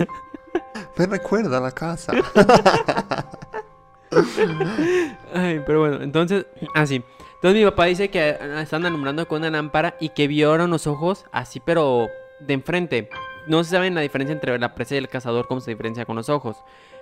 Me 0.96 1.06
recuerda 1.06 1.58
a 1.58 1.60
la 1.60 1.72
casa. 1.72 2.12
Ay, 5.34 5.60
pero 5.66 5.80
bueno, 5.80 6.02
entonces, 6.02 6.46
así. 6.74 7.02
Entonces 7.34 7.60
mi 7.60 7.64
papá 7.68 7.84
dice 7.84 8.08
que 8.08 8.20
ah, 8.20 8.62
están 8.62 8.86
alumbrando 8.86 9.28
con 9.28 9.40
una 9.40 9.50
lámpara 9.50 9.96
y 10.00 10.08
que 10.10 10.26
vieron 10.26 10.70
los 10.70 10.86
ojos 10.86 11.26
así, 11.32 11.60
pero 11.60 12.08
de 12.40 12.54
enfrente. 12.54 13.10
No 13.46 13.62
se 13.62 13.70
sabe 13.70 13.90
la 13.90 14.00
diferencia 14.00 14.32
entre 14.32 14.58
la 14.58 14.74
presa 14.74 14.94
y 14.94 14.98
el 14.98 15.08
cazador, 15.08 15.46
cómo 15.46 15.60
se 15.60 15.70
diferencia 15.70 16.04
con 16.06 16.16
los 16.16 16.28
ojos. 16.28 16.56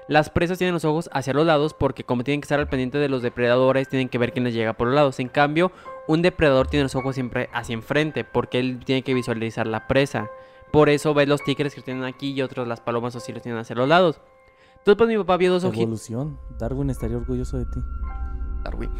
Las 0.06 0.28
presas 0.28 0.58
tienen 0.58 0.75
los 0.75 0.84
ojos 0.84 1.08
hacia 1.12 1.32
los 1.32 1.46
lados 1.46 1.73
porque 1.73 2.04
como 2.04 2.25
tienen 2.25 2.40
que 2.40 2.44
estar 2.44 2.61
al 2.61 2.68
pendiente 2.68 2.99
de 2.99 3.08
los 3.08 3.23
depredadores, 3.23 3.88
tienen 3.88 4.08
que 4.08 4.18
ver 4.18 4.32
quién 4.32 4.44
les 4.44 4.52
llega 4.52 4.75
por 4.75 4.88
los 4.88 4.94
lados. 4.94 5.18
En 5.18 5.28
cambio, 5.28 5.73
un 6.06 6.20
depredador 6.20 6.66
tiene 6.66 6.84
los 6.84 6.94
ojos 6.94 7.14
siempre 7.14 7.49
hacia 7.52 7.73
enfrente 7.73 8.25
porque 8.25 8.58
él 8.58 8.80
tiene 8.84 9.02
que 9.02 9.14
visualizar 9.14 9.66
la 9.66 9.87
presa. 9.87 10.30
Por 10.70 10.90
eso 10.90 11.14
ves 11.14 11.28
los 11.28 11.42
tigres 11.42 11.75
que 11.75 11.80
tienen 11.80 12.04
aquí 12.04 12.32
y 12.32 12.42
otros 12.42 12.68
las 12.68 12.80
palomas 12.80 13.16
o 13.16 13.20
sí 13.20 13.32
los 13.32 13.42
tienen 13.42 13.61
hacia 13.61 13.76
los 13.76 13.88
lados. 13.88 14.20
Entonces 14.78 14.99
pues 14.99 15.08
mi 15.08 15.16
papá 15.16 15.38
vio 15.38 15.52
dos 15.52 15.64
ojitos. 15.64 15.82
Evolución. 15.82 16.38
Darwin 16.58 16.90
estaría 16.90 17.16
orgulloso 17.16 17.56
de 17.56 17.64
ti. 17.64 17.80
Darwin. 18.62 18.90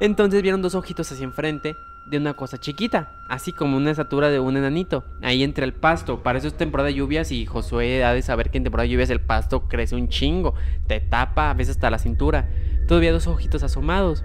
Entonces 0.00 0.42
vieron 0.42 0.62
dos 0.62 0.74
ojitos 0.74 1.12
hacia 1.12 1.22
enfrente 1.22 1.76
de 2.12 2.18
una 2.18 2.34
cosa 2.34 2.58
chiquita, 2.58 3.10
así 3.28 3.52
como 3.52 3.76
una 3.76 3.90
estatura 3.90 4.28
de 4.28 4.38
un 4.38 4.56
enanito, 4.56 5.04
ahí 5.22 5.42
entre 5.42 5.64
el 5.64 5.72
pasto. 5.72 6.22
Para 6.22 6.38
eso 6.38 6.46
es 6.46 6.54
temporada 6.54 6.88
de 6.88 6.94
lluvias 6.94 7.32
y 7.32 7.46
Josué 7.46 8.04
ha 8.04 8.12
de 8.12 8.22
saber 8.22 8.50
que 8.50 8.58
en 8.58 8.64
temporada 8.64 8.84
de 8.84 8.90
lluvias 8.90 9.10
el 9.10 9.20
pasto 9.20 9.66
crece 9.66 9.96
un 9.96 10.08
chingo, 10.08 10.54
te 10.86 11.00
tapa 11.00 11.50
a 11.50 11.54
veces 11.54 11.76
hasta 11.76 11.90
la 11.90 11.98
cintura. 11.98 12.48
Todavía 12.86 13.12
dos 13.12 13.26
ojitos 13.26 13.62
asomados. 13.62 14.24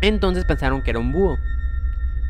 Entonces 0.00 0.44
pensaron 0.46 0.82
que 0.82 0.90
era 0.90 0.98
un 0.98 1.12
búho. 1.12 1.36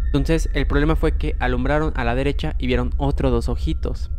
Entonces 0.07 0.51
el 0.55 0.67
problema 0.67 0.97
fue 0.97 1.17
que 1.17 1.37
alumbraron 1.39 1.93
a 1.95 2.03
la 2.03 2.15
derecha 2.15 2.57
y 2.59 2.67
vieron 2.67 2.91
otros 2.97 3.31
dos 3.31 3.49
ojitos. 3.49 4.11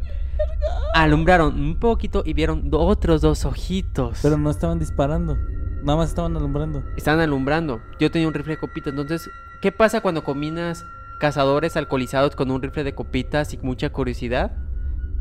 Alumbraron 0.94 1.60
un 1.60 1.80
poquito 1.80 2.24
y 2.26 2.34
vieron 2.34 2.70
otros 2.72 3.22
dos 3.22 3.44
ojitos. 3.44 4.20
Pero 4.22 4.38
no 4.38 4.50
estaban 4.50 4.80
disparando. 4.80 5.38
Nada 5.84 5.98
más 5.98 6.10
estaban 6.10 6.36
alumbrando. 6.38 6.84
Estaban 6.96 7.20
alumbrando. 7.20 7.82
Yo 8.00 8.10
tenía 8.10 8.28
un 8.28 8.34
rifle 8.34 8.56
de 8.56 8.60
copitas. 8.60 8.92
Entonces, 8.92 9.30
¿qué 9.62 9.72
pasa 9.72 10.02
cuando 10.02 10.24
combinas 10.24 10.86
cazadores 11.20 11.76
alcoholizados 11.78 12.36
con 12.36 12.50
un 12.52 12.62
rifle 12.62 12.84
de 12.84 12.96
copitas 12.96 13.54
y 13.54 13.58
mucha 13.58 13.90
curiosidad? 13.90 14.52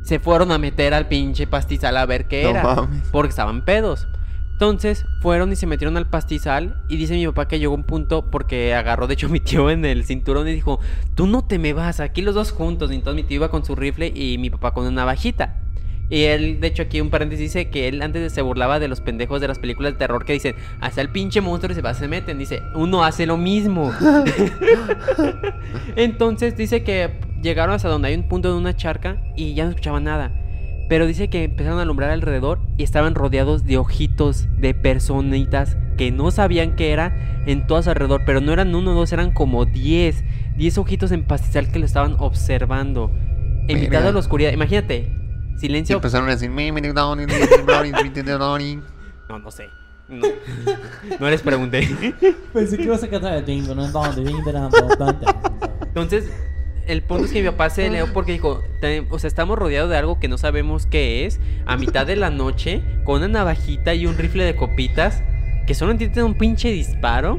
Se 0.03 0.19
fueron 0.21 0.53
a 0.53 0.59
meter 0.59 0.95
al 0.95 1.09
pinche 1.09 1.47
pastizal 1.47 1.97
a 1.97 2.07
ver 2.07 2.27
qué 2.29 2.45
No 2.45 2.51
era. 2.51 2.63
mames. 2.63 3.03
Porque 3.11 3.31
estaban 3.31 3.65
pedos. 3.65 4.07
Entonces 4.53 5.05
fueron 5.21 5.53
y 5.53 5.57
se 5.57 5.67
metieron 5.67 5.97
al 5.97 6.09
pastizal 6.09 6.83
y 6.89 6.97
dice 6.97 7.15
mi 7.15 7.25
papá 7.27 7.47
que 7.47 7.61
llegó 7.61 7.75
un 7.75 7.85
punto 7.85 8.29
porque 8.29 8.75
agarró 8.75 9.07
de 9.07 9.15
hecho 9.15 9.27
a 9.27 9.31
mi 9.31 9.39
tío 9.41 9.71
en 9.71 9.85
el 9.85 10.05
cinturón 10.05 10.49
y 10.49 10.53
dijo, 10.53 10.81
tú 11.15 11.27
no 11.29 11.45
te 11.47 11.59
me 11.61 11.73
vas, 11.73 12.01
aquí 12.01 12.23
los 12.23 12.35
dos 12.35 12.51
juntos. 12.53 12.91
Y 12.91 12.97
entonces 12.97 13.23
mi 13.23 13.29
tío 13.29 13.37
iba 13.37 13.51
con 13.51 13.65
su 13.65 13.77
rifle 13.77 14.13
y 14.15 14.37
mi 14.39 14.51
papá 14.51 14.73
con 14.73 14.85
una 14.85 14.93
navajita. 15.03 15.55
Y 16.11 16.25
él, 16.25 16.61
de 16.61 16.69
hecho, 16.69 16.83
aquí 16.83 17.01
un 17.01 17.11
paréntesis 17.11 17.53
dice 17.53 17.69
que 17.69 17.89
él 17.89 18.01
antes 18.01 18.33
se 18.33 18.41
burlaba 18.43 18.79
de 18.79 18.89
los 18.89 19.01
pendejos 19.01 19.41
de 19.41 19.49
las 19.49 19.59
películas 19.59 19.93
de 19.93 19.99
terror 19.99 20.25
que 20.25 20.33
dicen, 20.33 20.55
hasta 20.81 21.01
el 21.01 21.11
pinche 21.11 21.41
monstruo 21.41 21.73
y 21.73 21.75
se 21.75 21.83
va, 21.83 21.93
se 21.93 22.09
meten. 22.09 22.39
Dice, 22.39 22.63
uno 22.75 23.05
hace 23.05 23.27
lo 23.27 23.37
mismo. 23.37 23.93
Entonces 25.97 26.57
dice 26.57 26.83
que 26.83 27.11
llegaron 27.43 27.75
hasta 27.75 27.89
donde 27.89 28.09
hay 28.09 28.15
un 28.15 28.29
punto 28.29 28.51
de 28.51 28.59
una 28.59 28.75
charca 28.75 29.23
y 29.37 29.55
ya 29.55 29.65
no 29.65 29.71
escuchaban 29.71 30.05
nada. 30.05 30.33
Pero 30.89 31.07
dice 31.07 31.29
que 31.29 31.45
empezaron 31.45 31.79
a 31.79 31.83
alumbrar 31.83 32.11
alrededor 32.11 32.61
y 32.79 32.83
estaban 32.83 33.15
rodeados 33.15 33.65
de 33.65 33.77
ojitos 33.77 34.49
de 34.57 34.73
personitas 34.73 35.77
que 35.99 36.11
no 36.11 36.31
sabían 36.31 36.77
qué 36.77 36.93
era 36.93 37.43
en 37.45 37.67
todo 37.67 37.83
su 37.83 37.91
alrededor. 37.91 38.23
Pero 38.25 38.41
no 38.41 38.55
eran 38.55 38.75
uno 38.75 38.93
o 38.93 38.95
dos, 38.95 39.13
eran 39.13 39.31
como 39.31 39.67
10. 39.67 40.25
10 40.57 40.79
ojitos 40.79 41.13
en 41.13 41.25
pastizal 41.25 41.71
que 41.71 41.79
lo 41.79 41.85
estaban 41.85 42.17
observando. 42.19 43.13
En 43.69 43.81
mitad 43.81 44.03
de 44.03 44.13
la 44.13 44.19
oscuridad. 44.19 44.51
Imagínate. 44.53 45.18
Y 45.59 45.61
Silencio. 45.63 45.97
empezaron 45.97 46.29
a 46.29 46.33
decir... 46.33 46.51
No, 49.29 49.39
no 49.39 49.51
sé. 49.51 49.69
No, 50.09 50.27
no 51.21 51.29
les 51.29 51.43
pregunté. 51.43 51.87
Pensé 52.55 52.77
que 52.79 52.85
ibas 52.85 53.03
a 53.03 53.09
cantar. 53.09 53.45
Entonces, 55.87 56.31
el 56.87 57.03
punto 57.03 57.25
es 57.27 57.33
que 57.33 57.43
mi 57.43 57.49
papá 57.51 57.69
se 57.71 57.91
leó 57.91 58.07
porque 58.15 58.33
dijo, 58.33 58.63
"Te- 58.81 59.07
o 59.11 59.19
sea, 59.19 59.29
estamos 59.29 59.59
rodeados 59.59 59.91
de 59.91 59.97
algo 59.99 60.19
que 60.19 60.29
no 60.29 60.39
sabemos 60.39 60.87
qué 60.87 61.27
es, 61.27 61.41
a 61.67 61.77
mitad 61.77 62.07
de 62.07 62.17
la 62.17 62.31
noche, 62.31 62.83
con 63.05 63.17
una 63.19 63.29
navajita 63.29 63.93
y 63.95 64.07
un 64.07 64.17
rifle 64.17 64.45
de 64.45 64.57
copitas, 64.57 65.23
que 65.67 65.75
solo 65.75 65.91
entienden 65.93 66.25
un 66.25 66.35
pinche 66.39 66.71
disparo. 66.71 67.39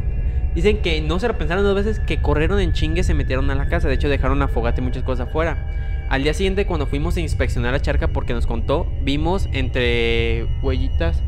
Dicen 0.53 0.81
que 0.83 1.01
no 1.01 1.19
se 1.19 1.27
lo 1.27 1.37
pensaron 1.37 1.63
dos 1.63 1.75
veces, 1.75 1.99
que 2.01 2.21
corrieron 2.21 2.59
en 2.59 2.73
chingue 2.73 3.01
y 3.01 3.03
se 3.03 3.13
metieron 3.15 3.49
a 3.49 3.55
la 3.55 3.67
casa. 3.67 3.87
De 3.87 3.95
hecho, 3.95 4.09
dejaron 4.09 4.41
a 4.43 4.47
fogate 4.47 4.81
y 4.81 4.83
muchas 4.83 5.01
cosas 5.03 5.27
afuera. 5.27 5.98
Al 6.09 6.23
día 6.23 6.33
siguiente, 6.33 6.65
cuando 6.65 6.87
fuimos 6.87 7.15
a 7.17 7.19
inspeccionar 7.21 7.71
la 7.71 7.81
charca, 7.81 8.07
porque 8.07 8.33
nos 8.33 8.47
contó, 8.47 8.91
vimos 9.03 9.47
entre 9.53 10.47
huellitas 10.63 11.21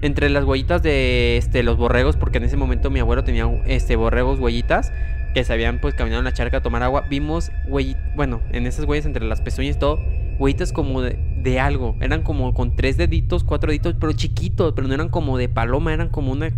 entre 0.00 0.28
las 0.28 0.44
huellitas 0.44 0.82
de 0.82 1.38
este, 1.38 1.62
los 1.62 1.76
borregos, 1.76 2.16
porque 2.16 2.38
en 2.38 2.44
ese 2.44 2.56
momento 2.56 2.90
mi 2.90 3.00
abuelo 3.00 3.24
tenía 3.24 3.48
este, 3.66 3.96
borregos 3.96 4.38
huellitas 4.38 4.92
que 5.34 5.44
se 5.44 5.52
habían 5.52 5.80
pues 5.80 5.94
caminado 5.94 6.20
en 6.20 6.24
la 6.24 6.32
charca 6.32 6.58
a 6.58 6.62
tomar 6.62 6.82
agua. 6.82 7.06
Vimos 7.08 7.50
huellitas, 7.66 8.02
bueno, 8.14 8.40
en 8.52 8.66
esas 8.66 8.84
huellas 8.84 9.06
entre 9.06 9.24
las 9.24 9.40
pezuñas 9.40 9.76
y 9.76 9.78
todo, 9.78 9.98
huellitas 10.38 10.72
como 10.72 11.02
de, 11.02 11.18
de 11.42 11.58
algo. 11.58 11.96
Eran 12.00 12.22
como 12.22 12.54
con 12.54 12.76
tres 12.76 12.96
deditos, 12.96 13.44
cuatro 13.44 13.70
deditos, 13.70 13.96
pero 13.98 14.12
chiquitos, 14.12 14.72
pero 14.74 14.86
no 14.86 14.94
eran 14.94 15.08
como 15.08 15.36
de 15.36 15.48
paloma, 15.48 15.92
eran 15.92 16.10
como 16.10 16.32
una 16.32 16.52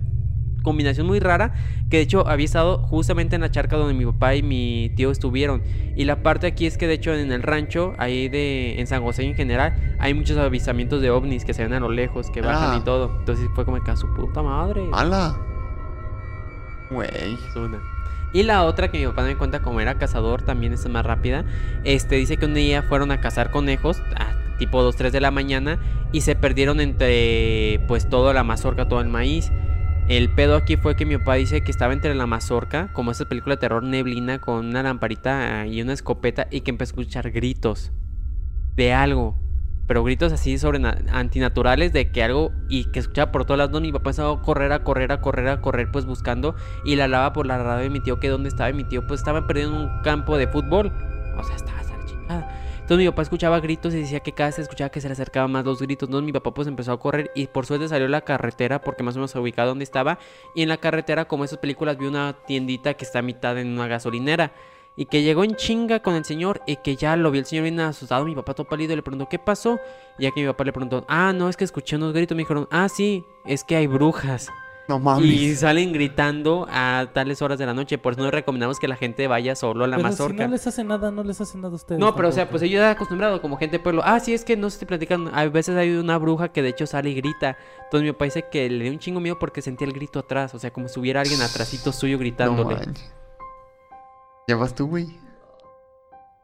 combinación 0.63 1.07
muy 1.07 1.19
rara 1.21 1.55
que 1.91 1.97
de 1.99 2.03
hecho 2.03 2.27
había 2.29 2.45
estado 2.45 2.79
justamente 2.79 3.35
en 3.37 3.43
la 3.43 3.51
charca 3.51 3.77
donde 3.77 3.95
mi 3.95 4.05
papá 4.07 4.35
y 4.35 4.43
mi 4.43 4.91
tío 4.97 5.11
estuvieron 5.11 5.63
y 5.97 6.05
la 6.05 6.23
parte 6.23 6.47
aquí 6.47 6.67
es 6.67 6.77
que 6.79 6.87
de 6.87 6.95
hecho 6.95 7.15
en 7.15 7.33
el 7.33 7.43
rancho 7.43 7.95
ahí 7.99 8.29
de 8.29 8.81
en 8.81 8.87
San 8.87 9.03
José 9.03 9.25
en 9.25 9.35
general 9.35 9.97
hay 9.99 10.15
muchos 10.15 10.37
avisamientos 10.39 11.01
de 11.03 11.11
ovnis 11.11 11.45
que 11.45 11.55
se 11.55 11.63
ven 11.63 11.73
a 11.73 11.81
lo 11.81 11.91
lejos 11.91 12.31
que 12.31 12.41
bajan 12.43 12.71
Ah. 12.73 12.79
y 12.81 12.85
todo 12.85 13.17
entonces 13.21 13.49
fue 13.55 13.65
como 13.65 13.83
que 13.83 13.91
a 13.91 13.97
su 13.97 14.07
puta 14.15 14.43
madre 14.43 14.83
¡Hala! 14.93 15.37
Güey. 16.91 17.09
Y 18.33 18.43
la 18.43 18.65
otra 18.65 18.91
que 18.91 18.99
mi 18.99 19.07
papá 19.07 19.23
me 19.23 19.37
cuenta 19.37 19.61
como 19.61 19.81
era 19.81 19.97
cazador, 19.99 20.43
también 20.43 20.73
es 20.73 20.89
más 20.89 21.05
rápida. 21.05 21.45
Este 21.85 22.17
dice 22.17 22.37
que 22.37 22.47
un 22.47 22.55
día 22.55 22.83
fueron 22.83 23.11
a 23.11 23.21
cazar 23.21 23.51
conejos, 23.51 24.03
a 24.17 24.57
tipo 24.59 24.83
2, 24.83 24.95
3 24.97 25.13
de 25.13 25.21
la 25.21 25.31
mañana, 25.31 25.79
y 26.13 26.21
se 26.23 26.37
perdieron 26.37 26.81
entre 26.81 27.81
pues 27.89 28.09
toda 28.09 28.33
la 28.33 28.45
mazorca, 28.45 28.89
todo 28.89 29.01
el 29.01 29.09
maíz. 29.09 29.51
El 30.11 30.29
pedo 30.29 30.57
aquí 30.57 30.77
fue 30.77 30.97
que 30.97 31.07
mi 31.07 31.17
papá 31.17 31.35
dice 31.35 31.61
que 31.61 31.71
estaba 31.71 31.93
entre 31.93 32.17
la 32.17 32.27
mazorca, 32.27 32.93
como 32.93 33.13
esa 33.13 33.27
película 33.27 33.55
de 33.55 33.61
terror 33.61 33.85
neblina, 33.85 34.41
con 34.41 34.67
una 34.67 34.83
lamparita 34.83 35.69
y 35.69 35.81
una 35.83 35.93
escopeta, 35.93 36.49
y 36.51 36.63
que 36.63 36.73
empezó 36.73 36.91
a 36.91 36.95
escuchar 36.95 37.31
gritos 37.31 37.93
de 38.75 38.93
algo. 38.93 39.39
Pero 39.87 40.03
gritos 40.03 40.33
así 40.33 40.59
sobre 40.59 40.85
antinaturales 41.13 41.93
de 41.93 42.11
que 42.11 42.25
algo 42.25 42.51
y 42.69 42.91
que 42.91 42.99
escuchaba 42.99 43.31
por 43.31 43.45
todos 43.45 43.59
lados. 43.59 43.81
Mi 43.81 43.93
papá 43.93 44.11
empezó 44.11 44.33
a 44.33 44.43
correr, 44.43 44.73
a 44.73 44.83
correr, 44.83 45.13
a 45.13 45.21
correr, 45.21 45.47
a 45.47 45.61
correr, 45.61 45.93
pues 45.93 46.07
buscando. 46.07 46.57
Y 46.85 46.97
la 46.97 47.07
lava 47.07 47.33
por 47.33 47.47
la 47.47 47.59
radio 47.63 47.85
de 47.85 47.91
mi 47.91 48.01
tío 48.01 48.19
que 48.19 48.31
dónde 48.31 48.49
estaba. 48.49 48.69
Y 48.69 48.73
mi 48.75 48.83
tío 48.83 49.07
pues 49.07 49.21
estaba 49.21 49.47
perdiendo 49.47 49.77
en 49.77 49.83
un 49.91 50.03
campo 50.03 50.37
de 50.37 50.49
fútbol. 50.49 50.93
O 51.39 51.45
sea, 51.45 51.55
estaba 51.55 51.79
hasta 51.79 51.97
la 51.97 52.05
chingada. 52.07 52.49
Entonces 52.91 53.05
mi 53.05 53.11
papá 53.13 53.23
escuchaba 53.23 53.61
gritos 53.61 53.95
y 53.95 54.01
decía 54.01 54.19
que 54.19 54.33
cada 54.33 54.49
vez 54.49 54.59
escuchaba 54.59 54.91
que 54.91 55.01
se 55.01 55.07
le 55.07 55.13
acercaban 55.13 55.53
más 55.53 55.65
los 55.65 55.81
gritos. 55.81 56.09
Entonces 56.09 56.27
mi 56.27 56.33
papá 56.33 56.53
pues 56.53 56.67
empezó 56.67 56.91
a 56.91 56.99
correr 56.99 57.31
y 57.37 57.47
por 57.47 57.65
suerte 57.65 57.87
salió 57.87 58.07
a 58.07 58.09
la 58.09 58.23
carretera 58.23 58.81
porque 58.81 59.05
más 59.05 59.15
o 59.15 59.19
menos 59.19 59.31
se 59.31 59.39
ubicaba 59.39 59.69
donde 59.69 59.85
estaba. 59.85 60.19
Y 60.57 60.63
en 60.63 60.69
la 60.69 60.77
carretera, 60.77 61.29
como 61.29 61.45
esas 61.45 61.61
películas, 61.61 61.97
vi 61.99 62.07
una 62.07 62.33
tiendita 62.49 62.95
que 62.95 63.05
está 63.05 63.21
a 63.21 63.23
mitad 63.23 63.57
en 63.61 63.69
una 63.69 63.87
gasolinera. 63.87 64.53
Y 64.97 65.07
que 65.07 65.23
llegó 65.23 65.45
en 65.45 65.55
chinga 65.55 66.01
con 66.01 66.17
el 66.17 66.25
señor 66.25 66.63
y 66.67 66.79
que 66.79 66.97
ya 66.97 67.15
lo 67.15 67.31
vi 67.31 67.39
el 67.39 67.47
señor 67.47 67.63
bien 67.63 67.79
asustado. 67.79 68.25
Mi 68.25 68.35
papá 68.35 68.55
todo 68.55 68.67
pálido 68.67 68.97
le 68.97 69.03
preguntó, 69.03 69.29
¿qué 69.29 69.39
pasó? 69.39 69.79
Y 70.19 70.25
ya 70.25 70.33
que 70.33 70.41
mi 70.41 70.49
papá 70.49 70.65
le 70.65 70.73
preguntó, 70.73 71.05
ah, 71.07 71.33
no, 71.33 71.49
es 71.49 71.57
que 71.57 71.63
escuché 71.63 71.95
unos 71.95 72.13
gritos. 72.13 72.35
Me 72.35 72.43
dijeron, 72.43 72.67
ah, 72.73 72.89
sí, 72.89 73.25
es 73.47 73.63
que 73.63 73.77
hay 73.77 73.87
brujas. 73.87 74.51
No 74.91 74.99
mames. 74.99 75.25
Y 75.25 75.55
salen 75.55 75.93
gritando 75.93 76.67
a 76.69 77.07
tales 77.15 77.41
horas 77.43 77.61
de 77.61 77.65
la 77.65 77.73
noche. 77.73 77.97
Por 77.97 78.15
eso 78.15 78.23
no 78.25 78.31
recomendamos 78.33 78.81
que 78.81 78.89
la 78.89 78.97
gente 78.97 79.29
vaya 79.29 79.55
solo 79.55 79.85
a 79.85 79.87
la 79.87 79.97
Pero 79.99 80.09
si 80.09 80.13
mazorca. 80.15 80.47
no 80.47 80.51
les 80.51 80.67
hace 80.67 80.83
nada, 80.83 81.13
no 81.13 81.23
les 81.23 81.41
hace 81.41 81.59
nada 81.59 81.69
a 81.69 81.77
ustedes. 81.77 82.01
No, 82.01 82.17
pero 82.17 82.31
o 82.31 82.33
sea, 82.33 82.51
pues 82.51 82.61
ellos 82.63 82.81
ya 82.81 82.91
acostumbrado 82.91 83.41
como 83.41 83.57
gente 83.57 83.79
de 83.79 83.83
pueblo. 83.85 84.03
Ah, 84.05 84.19
sí, 84.19 84.35
es 84.35 84.45
que 84.45 84.57
no 84.57 84.69
se 84.69 84.75
estoy 84.75 84.89
platicando. 84.89 85.31
A 85.33 85.47
veces 85.47 85.77
hay 85.77 85.95
una 85.95 86.19
bruja 86.19 86.49
que 86.49 86.61
de 86.61 86.71
hecho 86.71 86.89
sale 86.89 87.11
y 87.11 87.15
grita. 87.15 87.57
Entonces 87.85 88.03
mi 88.05 88.11
papá 88.11 88.25
dice 88.25 88.47
que 88.51 88.69
le 88.69 88.83
dio 88.83 88.93
un 88.93 88.99
chingo 88.99 89.21
miedo 89.21 89.39
porque 89.39 89.63
sentía 89.63 89.87
el 89.87 89.93
grito 89.93 90.19
atrás. 90.19 90.57
O 90.57 90.59
sea, 90.59 90.73
como 90.73 90.89
si 90.89 90.99
hubiera 90.99 91.21
alguien 91.21 91.41
atrásito 91.41 91.93
suyo 91.93 92.19
gritándole. 92.19 92.77
¿Ya 94.49 94.57
vas 94.57 94.75
tú, 94.75 94.89
güey? 94.89 95.07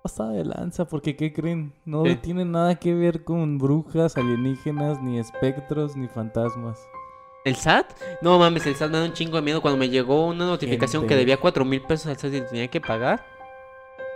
Pasada 0.04 0.30
de 0.30 0.44
lanza, 0.44 0.84
porque 0.84 1.16
¿qué 1.16 1.32
creen? 1.32 1.72
No 1.84 2.04
tiene 2.22 2.44
nada 2.44 2.76
que 2.76 2.94
ver 2.94 3.24
con 3.24 3.58
brujas, 3.58 4.16
alienígenas, 4.16 5.02
ni 5.02 5.18
espectros, 5.18 5.96
ni 5.96 6.06
fantasmas. 6.06 6.78
¿El 7.46 7.54
SAT? 7.54 7.92
No 8.22 8.40
mames, 8.40 8.66
el 8.66 8.74
SAT 8.74 8.90
me 8.90 8.98
da 8.98 9.04
un 9.04 9.12
chingo 9.12 9.36
de 9.36 9.42
miedo. 9.42 9.62
Cuando 9.62 9.78
me 9.78 9.88
llegó 9.88 10.26
una 10.26 10.46
notificación 10.46 11.06
que 11.06 11.14
debía 11.14 11.36
cuatro 11.36 11.64
mil 11.64 11.80
pesos 11.80 12.08
al 12.08 12.16
SAT 12.16 12.34
y 12.34 12.40
tenía 12.40 12.66
que 12.66 12.80
pagar, 12.80 13.24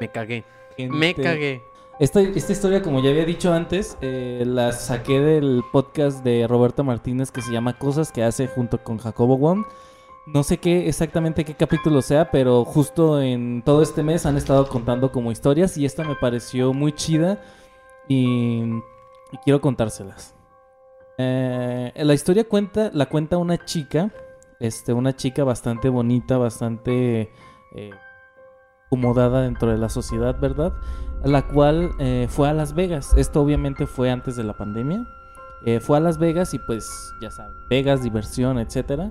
me 0.00 0.08
cagué. 0.08 0.44
Me 0.76 1.14
cagué. 1.14 1.62
Esta, 2.00 2.20
esta 2.22 2.52
historia, 2.52 2.82
como 2.82 3.00
ya 3.00 3.10
había 3.10 3.24
dicho 3.24 3.52
antes, 3.52 3.96
eh, 4.00 4.42
la 4.44 4.72
saqué 4.72 5.20
del 5.20 5.62
podcast 5.70 6.24
de 6.24 6.48
Roberto 6.48 6.82
Martínez 6.82 7.30
que 7.30 7.40
se 7.40 7.52
llama 7.52 7.78
Cosas 7.78 8.10
que 8.10 8.24
hace 8.24 8.48
junto 8.48 8.82
con 8.82 8.98
Jacobo 8.98 9.38
Wong. 9.38 9.64
No 10.26 10.42
sé 10.42 10.58
qué 10.58 10.88
exactamente 10.88 11.44
qué 11.44 11.54
capítulo 11.54 12.02
sea, 12.02 12.32
pero 12.32 12.64
justo 12.64 13.22
en 13.22 13.62
todo 13.64 13.82
este 13.82 14.02
mes 14.02 14.26
han 14.26 14.38
estado 14.38 14.66
contando 14.68 15.12
como 15.12 15.30
historias 15.30 15.76
y 15.76 15.84
esta 15.84 16.02
me 16.02 16.16
pareció 16.16 16.72
muy 16.72 16.92
chida 16.92 17.40
y, 18.08 18.64
y 19.30 19.36
quiero 19.44 19.60
contárselas. 19.60 20.34
Eh, 21.22 21.92
la 22.04 22.14
historia 22.14 22.48
cuenta, 22.48 22.90
la 22.94 23.06
cuenta 23.06 23.36
una 23.36 23.62
chica, 23.64 24.10
este, 24.58 24.92
una 24.92 25.14
chica 25.14 25.44
bastante 25.44 25.88
bonita, 25.88 26.38
bastante 26.38 27.30
eh, 27.76 27.90
acomodada 28.86 29.42
dentro 29.42 29.70
de 29.70 29.78
la 29.78 29.88
sociedad, 29.88 30.38
¿verdad? 30.40 30.72
la 31.24 31.46
cual 31.46 31.90
eh, 31.98 32.26
fue 32.28 32.48
a 32.48 32.54
Las 32.54 32.74
Vegas. 32.74 33.12
Esto 33.16 33.42
obviamente 33.42 33.86
fue 33.86 34.10
antes 34.10 34.36
de 34.36 34.44
la 34.44 34.54
pandemia. 34.54 35.06
Eh, 35.66 35.80
fue 35.80 35.98
a 35.98 36.00
Las 36.00 36.18
Vegas 36.18 36.54
y 36.54 36.58
pues 36.58 36.88
ya 37.20 37.30
saben, 37.30 37.52
Vegas, 37.68 38.02
diversión, 38.02 38.58
etcétera. 38.58 39.10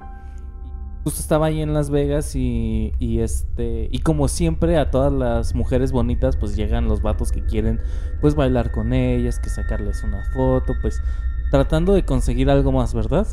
Justo 1.03 1.21
estaba 1.21 1.45
ahí 1.45 1.61
en 1.61 1.73
Las 1.73 1.89
Vegas 1.89 2.35
y, 2.35 2.91
este 2.99 3.87
y 3.91 3.99
como 3.99 4.27
siempre 4.27 4.77
a 4.77 4.91
todas 4.91 5.13
las 5.13 5.55
mujeres 5.55 5.91
bonitas 5.93 6.35
pues 6.35 6.57
llegan 6.57 6.89
los 6.89 7.01
vatos 7.01 7.31
que 7.31 7.41
quieren 7.45 7.79
pues 8.19 8.35
bailar 8.35 8.71
con 8.71 8.91
ellas, 8.91 9.39
que 9.39 9.49
sacarles 9.49 10.03
una 10.03 10.23
foto, 10.33 10.73
pues 10.81 11.01
tratando 11.49 11.93
de 11.93 12.05
conseguir 12.05 12.49
algo 12.49 12.71
más, 12.71 12.93
¿verdad? 12.93 13.27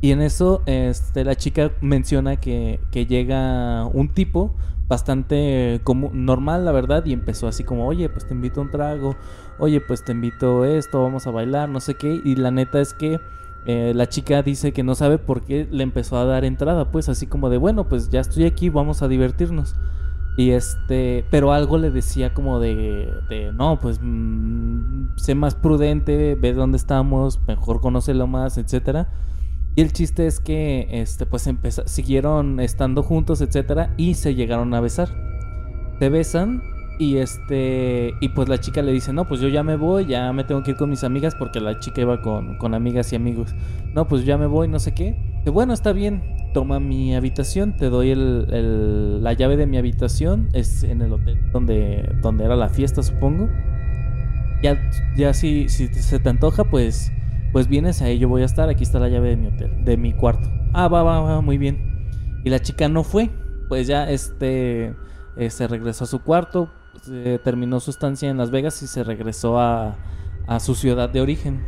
Y 0.00 0.12
en 0.12 0.20
eso 0.20 0.62
este, 0.66 1.24
la 1.24 1.34
chica 1.34 1.72
menciona 1.80 2.36
que, 2.36 2.80
que 2.90 3.06
llega 3.06 3.86
un 3.86 4.08
tipo 4.08 4.54
bastante 4.86 5.80
como 5.82 6.10
normal, 6.12 6.64
la 6.64 6.72
verdad, 6.72 7.04
y 7.06 7.12
empezó 7.12 7.48
así 7.48 7.64
como, 7.64 7.86
oye, 7.86 8.08
pues 8.08 8.26
te 8.26 8.34
invito 8.34 8.60
a 8.60 8.64
un 8.64 8.70
trago, 8.70 9.16
oye, 9.58 9.80
pues 9.80 10.04
te 10.04 10.12
invito 10.12 10.64
esto, 10.64 11.02
vamos 11.02 11.26
a 11.26 11.30
bailar, 11.30 11.68
no 11.68 11.80
sé 11.80 11.94
qué, 11.94 12.20
y 12.22 12.36
la 12.36 12.50
neta 12.50 12.80
es 12.80 12.92
que 12.92 13.18
eh, 13.66 13.92
la 13.94 14.08
chica 14.08 14.42
dice 14.42 14.72
que 14.72 14.82
no 14.82 14.94
sabe 14.94 15.16
por 15.16 15.42
qué 15.42 15.66
le 15.70 15.82
empezó 15.82 16.18
a 16.18 16.24
dar 16.24 16.44
entrada, 16.44 16.90
pues 16.90 17.08
así 17.08 17.26
como 17.26 17.48
de, 17.48 17.56
bueno, 17.56 17.88
pues 17.88 18.10
ya 18.10 18.20
estoy 18.20 18.44
aquí, 18.44 18.68
vamos 18.68 19.02
a 19.02 19.08
divertirnos. 19.08 19.74
Y 20.36 20.50
este, 20.50 21.24
pero 21.30 21.52
algo 21.52 21.78
le 21.78 21.90
decía 21.90 22.34
como 22.34 22.58
de, 22.58 23.12
de 23.28 23.52
no, 23.52 23.78
pues 23.78 24.00
mm, 24.02 25.16
sé 25.16 25.34
más 25.34 25.54
prudente, 25.54 26.34
ve 26.34 26.52
dónde 26.52 26.76
estamos, 26.76 27.40
mejor 27.46 27.80
conócelo 27.80 28.26
más, 28.26 28.58
etcétera. 28.58 29.08
Y 29.76 29.82
el 29.82 29.92
chiste 29.92 30.26
es 30.26 30.40
que, 30.40 30.88
este, 30.90 31.26
pues 31.26 31.48
siguieron 31.86 32.60
estando 32.60 33.02
juntos, 33.02 33.40
etcétera, 33.40 33.92
y 33.96 34.14
se 34.14 34.34
llegaron 34.34 34.74
a 34.74 34.80
besar. 34.80 35.08
Se 35.98 36.08
besan 36.08 36.62
y 36.98 37.16
este, 37.16 38.14
y 38.20 38.28
pues 38.30 38.48
la 38.48 38.58
chica 38.58 38.82
le 38.82 38.92
dice, 38.92 39.12
no, 39.12 39.26
pues 39.26 39.40
yo 39.40 39.48
ya 39.48 39.62
me 39.62 39.76
voy, 39.76 40.06
ya 40.06 40.32
me 40.32 40.44
tengo 40.44 40.62
que 40.62 40.72
ir 40.72 40.76
con 40.76 40.90
mis 40.90 41.02
amigas 41.04 41.34
porque 41.34 41.60
la 41.60 41.78
chica 41.80 42.00
iba 42.02 42.20
con, 42.22 42.56
con 42.58 42.74
amigas 42.74 43.12
y 43.12 43.16
amigos. 43.16 43.54
No, 43.94 44.06
pues 44.06 44.24
ya 44.24 44.38
me 44.38 44.46
voy, 44.46 44.68
no 44.68 44.78
sé 44.78 44.92
qué. 44.94 45.16
Dice, 45.38 45.50
bueno, 45.50 45.72
está 45.72 45.92
bien, 45.92 46.22
toma 46.54 46.78
mi 46.80 47.14
habitación, 47.14 47.76
te 47.76 47.90
doy 47.90 48.10
el, 48.10 48.46
el- 48.52 49.22
la 49.24 49.32
llave 49.32 49.56
de 49.56 49.66
mi 49.66 49.76
habitación, 49.76 50.48
es 50.52 50.84
en 50.84 51.02
el 51.02 51.12
hotel 51.12 51.38
donde, 51.52 52.14
donde 52.22 52.44
era 52.44 52.54
la 52.56 52.68
fiesta, 52.68 53.02
supongo. 53.02 53.48
Ya, 54.62 54.78
ya 55.16 55.34
si, 55.34 55.68
si 55.68 55.88
se 55.88 56.18
te 56.18 56.28
antoja, 56.28 56.64
pues, 56.64 57.12
pues 57.52 57.68
vienes 57.68 58.00
ahí, 58.02 58.18
yo 58.18 58.28
voy 58.28 58.42
a 58.42 58.46
estar, 58.46 58.68
aquí 58.68 58.82
está 58.82 58.98
la 58.98 59.08
llave 59.08 59.30
de 59.30 59.36
mi 59.36 59.48
hotel, 59.48 59.84
de 59.84 59.96
mi 59.96 60.12
cuarto. 60.14 60.48
Ah, 60.72 60.88
va, 60.88 61.02
va, 61.02 61.20
va, 61.20 61.40
muy 61.40 61.58
bien. 61.58 61.78
Y 62.44 62.50
la 62.50 62.60
chica 62.60 62.88
no 62.88 63.04
fue, 63.04 63.30
pues 63.68 63.86
ya 63.86 64.08
este, 64.10 64.94
eh, 65.36 65.50
se 65.50 65.66
regresó 65.68 66.04
a 66.04 66.06
su 66.06 66.20
cuarto, 66.22 66.70
terminó 67.42 67.80
su 67.80 67.90
estancia 67.90 68.30
en 68.30 68.38
Las 68.38 68.50
Vegas 68.50 68.82
y 68.82 68.86
se 68.86 69.04
regresó 69.04 69.58
a, 69.58 69.96
su 70.60 70.74
ciudad 70.74 71.08
de 71.10 71.20
origen. 71.20 71.60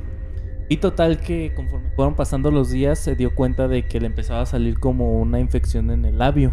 Y 0.68 0.78
total 0.78 1.20
que 1.20 1.52
conforme 1.54 1.90
fueron 1.94 2.14
pasando 2.14 2.50
los 2.50 2.70
días 2.70 2.98
se 2.98 3.14
dio 3.14 3.34
cuenta 3.34 3.68
de 3.68 3.86
que 3.86 4.00
le 4.00 4.06
empezaba 4.06 4.42
a 4.42 4.46
salir 4.46 4.80
como 4.80 5.20
una 5.20 5.38
infección 5.38 5.90
en 5.90 6.04
el 6.04 6.18
labio. 6.18 6.50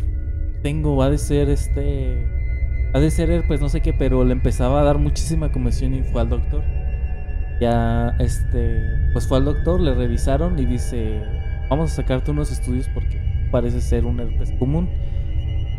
Tengo, 0.62 1.02
ha 1.04 1.10
de 1.10 1.18
ser 1.18 1.50
este... 1.50 2.28
Ha 2.94 3.00
de 3.00 3.10
ser, 3.10 3.44
pues 3.48 3.60
no 3.60 3.70
sé 3.70 3.82
qué, 3.82 3.92
pero 3.92 4.24
le 4.24 4.34
empezaba 4.34 4.82
a 4.82 4.84
dar 4.84 5.00
muchísima 5.00 5.52
comezón 5.52 5.96
y 5.96 6.04
fue 6.04 6.22
al 6.22 6.30
doctor. 6.30 6.64
Ya, 7.60 8.16
este, 8.20 8.82
pues 9.14 9.28
fue 9.28 9.38
al 9.38 9.46
doctor, 9.46 9.82
le 9.82 9.96
revisaron 9.96 10.60
y 10.60 10.66
dice, 10.66 11.24
vamos 11.70 11.92
a 11.92 11.96
sacarte 11.96 12.30
unos 12.30 12.52
estudios 12.52 12.88
porque 12.94 13.20
parece 13.52 13.82
ser 13.82 14.06
un 14.06 14.20
herpes 14.20 14.52
común. 14.60 14.90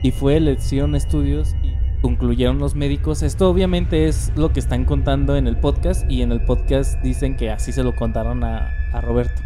Y 0.02 0.10
fue, 0.10 0.40
le 0.40 0.52
hicieron 0.52 0.94
estudios 0.94 1.54
y 1.62 1.73
concluyeron 2.04 2.58
los 2.58 2.74
médicos. 2.74 3.22
Esto 3.22 3.48
obviamente 3.48 4.08
es 4.08 4.30
lo 4.36 4.52
que 4.52 4.60
están 4.60 4.84
contando 4.84 5.36
en 5.36 5.46
el 5.46 5.56
podcast 5.56 6.04
y 6.10 6.20
en 6.20 6.32
el 6.32 6.42
podcast 6.42 7.00
dicen 7.00 7.34
que 7.34 7.50
así 7.50 7.72
se 7.72 7.82
lo 7.82 7.96
contaron 7.96 8.44
a, 8.44 8.74
a 8.92 9.00
Roberto. 9.00 9.40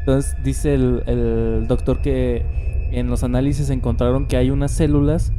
Entonces 0.00 0.36
dice 0.44 0.74
el, 0.74 1.02
el 1.06 1.66
doctor 1.66 2.02
que 2.02 2.44
en 2.92 3.08
los 3.08 3.24
análisis 3.24 3.70
encontraron 3.70 4.26
que 4.26 4.36
hay 4.36 4.50
unas 4.50 4.72
células 4.72 5.32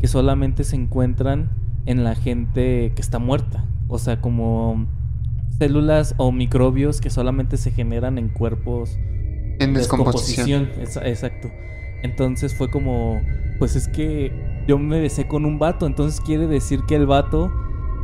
que 0.00 0.06
solamente 0.06 0.62
se 0.62 0.76
encuentran 0.76 1.50
en 1.84 2.04
la 2.04 2.14
gente 2.14 2.92
que 2.94 3.02
está 3.02 3.18
muerta. 3.18 3.64
O 3.88 3.98
sea, 3.98 4.20
como 4.20 4.86
células 5.58 6.14
o 6.16 6.30
microbios 6.30 7.00
que 7.00 7.10
solamente 7.10 7.56
se 7.56 7.72
generan 7.72 8.18
en 8.18 8.28
cuerpos 8.28 8.96
En 9.58 9.74
descomposición. 9.74 10.68
Exacto. 10.78 11.50
Entonces 12.04 12.54
fue 12.56 12.70
como, 12.70 13.20
pues 13.58 13.74
es 13.74 13.88
que 13.88 14.53
yo 14.66 14.78
me 14.78 15.00
besé 15.00 15.26
con 15.26 15.44
un 15.44 15.58
vato, 15.58 15.86
entonces 15.86 16.20
quiere 16.20 16.46
decir 16.46 16.82
que 16.86 16.94
el 16.96 17.06
vato 17.06 17.50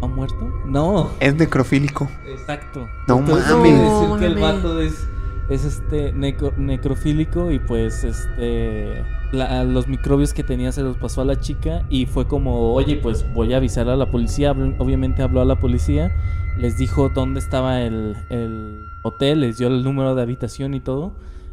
ha 0.02 0.06
muerto? 0.06 0.50
No. 0.66 1.10
Es 1.20 1.34
necrofílico. 1.34 2.08
Exacto. 2.26 2.86
No 3.06 3.18
Entonces, 3.18 3.50
mames. 3.50 3.62
Quiere 3.72 3.78
decir 3.84 4.08
No 4.08 4.16
que 4.18 4.26
el 4.26 4.38
mames. 4.38 4.62
vato 4.62 4.80
es, 4.80 5.08
es 5.50 5.64
este 5.64 6.14
necro- 6.14 6.56
necrofílico 6.56 7.50
y 7.50 7.58
pues 7.58 8.04
este 8.04 9.04
la- 9.32 9.62
los 9.64 9.86
microbios 9.88 10.32
que 10.34 10.42
tenía 10.42 10.72
se 10.72 10.82
los 10.82 10.96
pasó 10.96 11.20
a 11.20 11.24
la 11.24 11.38
chica 11.38 11.84
y 11.88 12.06
fue 12.06 12.26
como, 12.26 12.72
oye, 12.72 12.96
pues 12.96 13.24
voy 13.34 13.52
a 13.54 13.58
avisar 13.58 13.88
a 13.88 13.96
la 13.96 14.10
policía. 14.10 14.52
Obviamente 14.78 15.22
habló 15.22 15.40
a 15.40 15.44
la 15.44 15.60
policía, 15.60 16.10
les 16.58 16.78
dijo 16.78 17.10
dónde 17.10 17.38
estaba 17.40 17.80
el, 17.82 18.16
el 18.30 18.86
hotel, 19.02 19.40
les 19.42 19.58
dio 19.58 19.68
el 19.68 19.84
número 19.84 20.14
de 20.14 20.22
habitación 20.22 20.74
y 20.74 20.80
todo. 20.80 21.12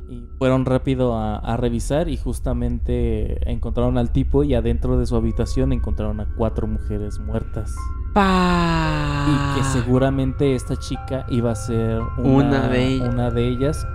Y 0.09 0.23
fueron 0.37 0.65
rápido 0.65 1.15
a, 1.15 1.37
a 1.37 1.57
revisar 1.57 2.07
y 2.07 2.15
justamente 2.17 3.49
encontraron 3.51 3.97
al 3.97 4.11
tipo 4.11 4.43
y 4.43 4.53
adentro 4.55 4.97
de 4.97 5.05
su 5.05 5.15
habitación 5.17 5.73
encontraron 5.73 6.19
a 6.21 6.27
cuatro 6.37 6.65
mujeres 6.65 7.19
muertas. 7.19 7.75
Pa. 8.13 9.25
Y 9.27 9.57
que 9.57 9.63
seguramente 9.65 10.55
esta 10.55 10.77
chica 10.77 11.25
iba 11.29 11.51
a 11.51 11.55
ser 11.55 11.99
una, 12.17 12.29
Una 12.29 12.67
de 12.69 12.85
ellas. 12.87 13.09
una 13.13 13.31
de 13.31 13.47
ellas, 13.49 13.85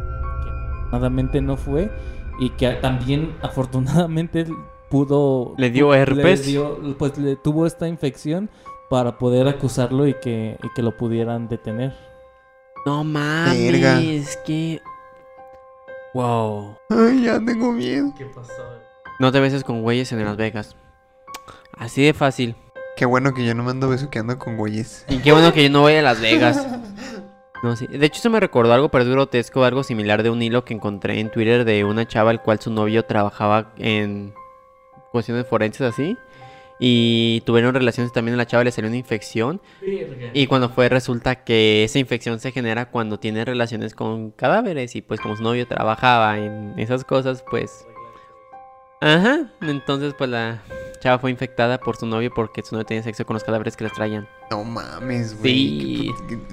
que 0.42 0.48
afortunadamente 0.51 1.40
no 1.40 1.57
fue, 1.57 1.90
y 2.38 2.51
que 2.51 2.70
también 2.72 3.35
afortunadamente 3.42 4.46
pudo... 4.90 5.55
Le 5.57 5.70
dio 5.70 5.94
herpes. 5.94 6.44
dio- 6.46 6.79
pues 6.98 7.16
le 7.18 7.37
tuvo 7.37 7.66
esta 7.66 7.88
infección 7.88 8.51
para 8.90 9.16
poder 9.18 9.48
acusarlo 9.48 10.07
y 10.07 10.14
que, 10.14 10.59
y 10.62 10.68
que 10.75 10.83
lo 10.83 10.96
pudieran 10.96 11.48
detener. 11.48 11.94
No 12.85 13.03
mames, 13.05 13.72
Verga. 13.72 13.98
que. 14.44 14.81
Wow. 16.14 16.77
Ay, 16.90 17.25
ya 17.25 17.40
tengo 17.44 17.72
miedo. 17.72 18.12
¿Qué 18.16 18.27
pasó? 18.27 18.53
No 19.18 19.33
te 19.33 19.40
beses 19.40 19.64
con 19.64 19.83
güeyes 19.83 20.12
en 20.12 20.25
Las 20.25 20.37
Vegas. 20.37 20.77
Así 21.77 22.05
de 22.05 22.12
fácil. 22.12 22.55
Qué 22.96 23.07
bueno 23.07 23.33
que 23.33 23.46
yo 23.46 23.55
no 23.55 23.62
me 23.62 23.70
ando 23.70 23.88
besuqueando 23.88 24.38
con 24.38 24.57
güeyes. 24.57 25.07
Y 25.09 25.18
qué 25.18 25.33
bueno 25.33 25.53
que 25.53 25.64
yo 25.64 25.70
no 25.70 25.81
voy 25.81 25.94
a 25.94 26.03
Las 26.03 26.20
Vegas. 26.20 26.66
No, 27.62 27.77
sí. 27.77 27.87
De 27.87 28.05
hecho, 28.05 28.18
eso 28.18 28.29
me 28.29 28.40
recordó 28.40 28.72
algo, 28.72 28.90
pero 28.90 29.05
es 29.05 29.11
grotesco, 29.11 29.64
algo 29.64 29.85
similar 29.85 30.22
de 30.22 30.31
un 30.31 30.42
hilo 30.42 30.64
que 30.64 30.75
encontré 30.75 31.20
en 31.20 31.31
Twitter 31.31 31.64
de 31.64 31.85
una 31.85 32.07
chava 32.07 32.31
al 32.31 32.42
cual 32.42 32.61
su 32.61 32.70
novio 32.70 33.05
trabajaba 33.05 33.72
en 33.79 34.35
cuestiones 35.12 35.46
forenses 35.46 35.92
así. 35.92 36.18
Y 36.85 37.45
tuvieron 37.47 37.73
relaciones 37.73 38.12
también 38.12 38.35
a 38.35 38.38
la 38.38 38.47
chava 38.47 38.64
le 38.64 38.73
salió 38.73 38.88
una 38.88 38.97
infección. 38.97 39.61
Y 40.35 40.49
cuando 40.49 40.68
fue, 40.68 40.88
resulta 40.88 41.45
que 41.45 41.85
esa 41.85 42.01
infección 42.01 42.40
se 42.40 42.51
genera 42.51 42.90
cuando 42.90 43.21
tiene 43.21 43.45
relaciones 43.45 43.95
con 43.95 44.33
cadáveres. 44.33 44.97
Y 44.97 45.01
pues 45.01 45.21
como 45.21 45.37
su 45.37 45.45
novio 45.45 45.64
trabajaba 45.68 46.40
en 46.40 46.77
esas 46.79 47.05
cosas, 47.05 47.45
pues... 47.49 47.87
Ajá. 49.01 49.53
Entonces 49.61 50.12
pues 50.18 50.29
la 50.29 50.61
chava 50.99 51.21
fue 51.21 51.31
infectada 51.31 51.79
por 51.79 51.97
su 51.97 52.07
novio 52.07 52.33
porque 52.35 52.62
su 52.62 52.75
novio 52.75 52.87
tenía 52.87 53.05
sexo 53.05 53.25
con 53.25 53.35
los 53.35 53.45
cadáveres 53.45 53.77
que 53.77 53.85
les 53.85 53.92
traían. 53.92 54.29
No 54.53 54.65
mames, 54.65 55.38
güey. 55.38 55.53
Sí. 55.53 56.11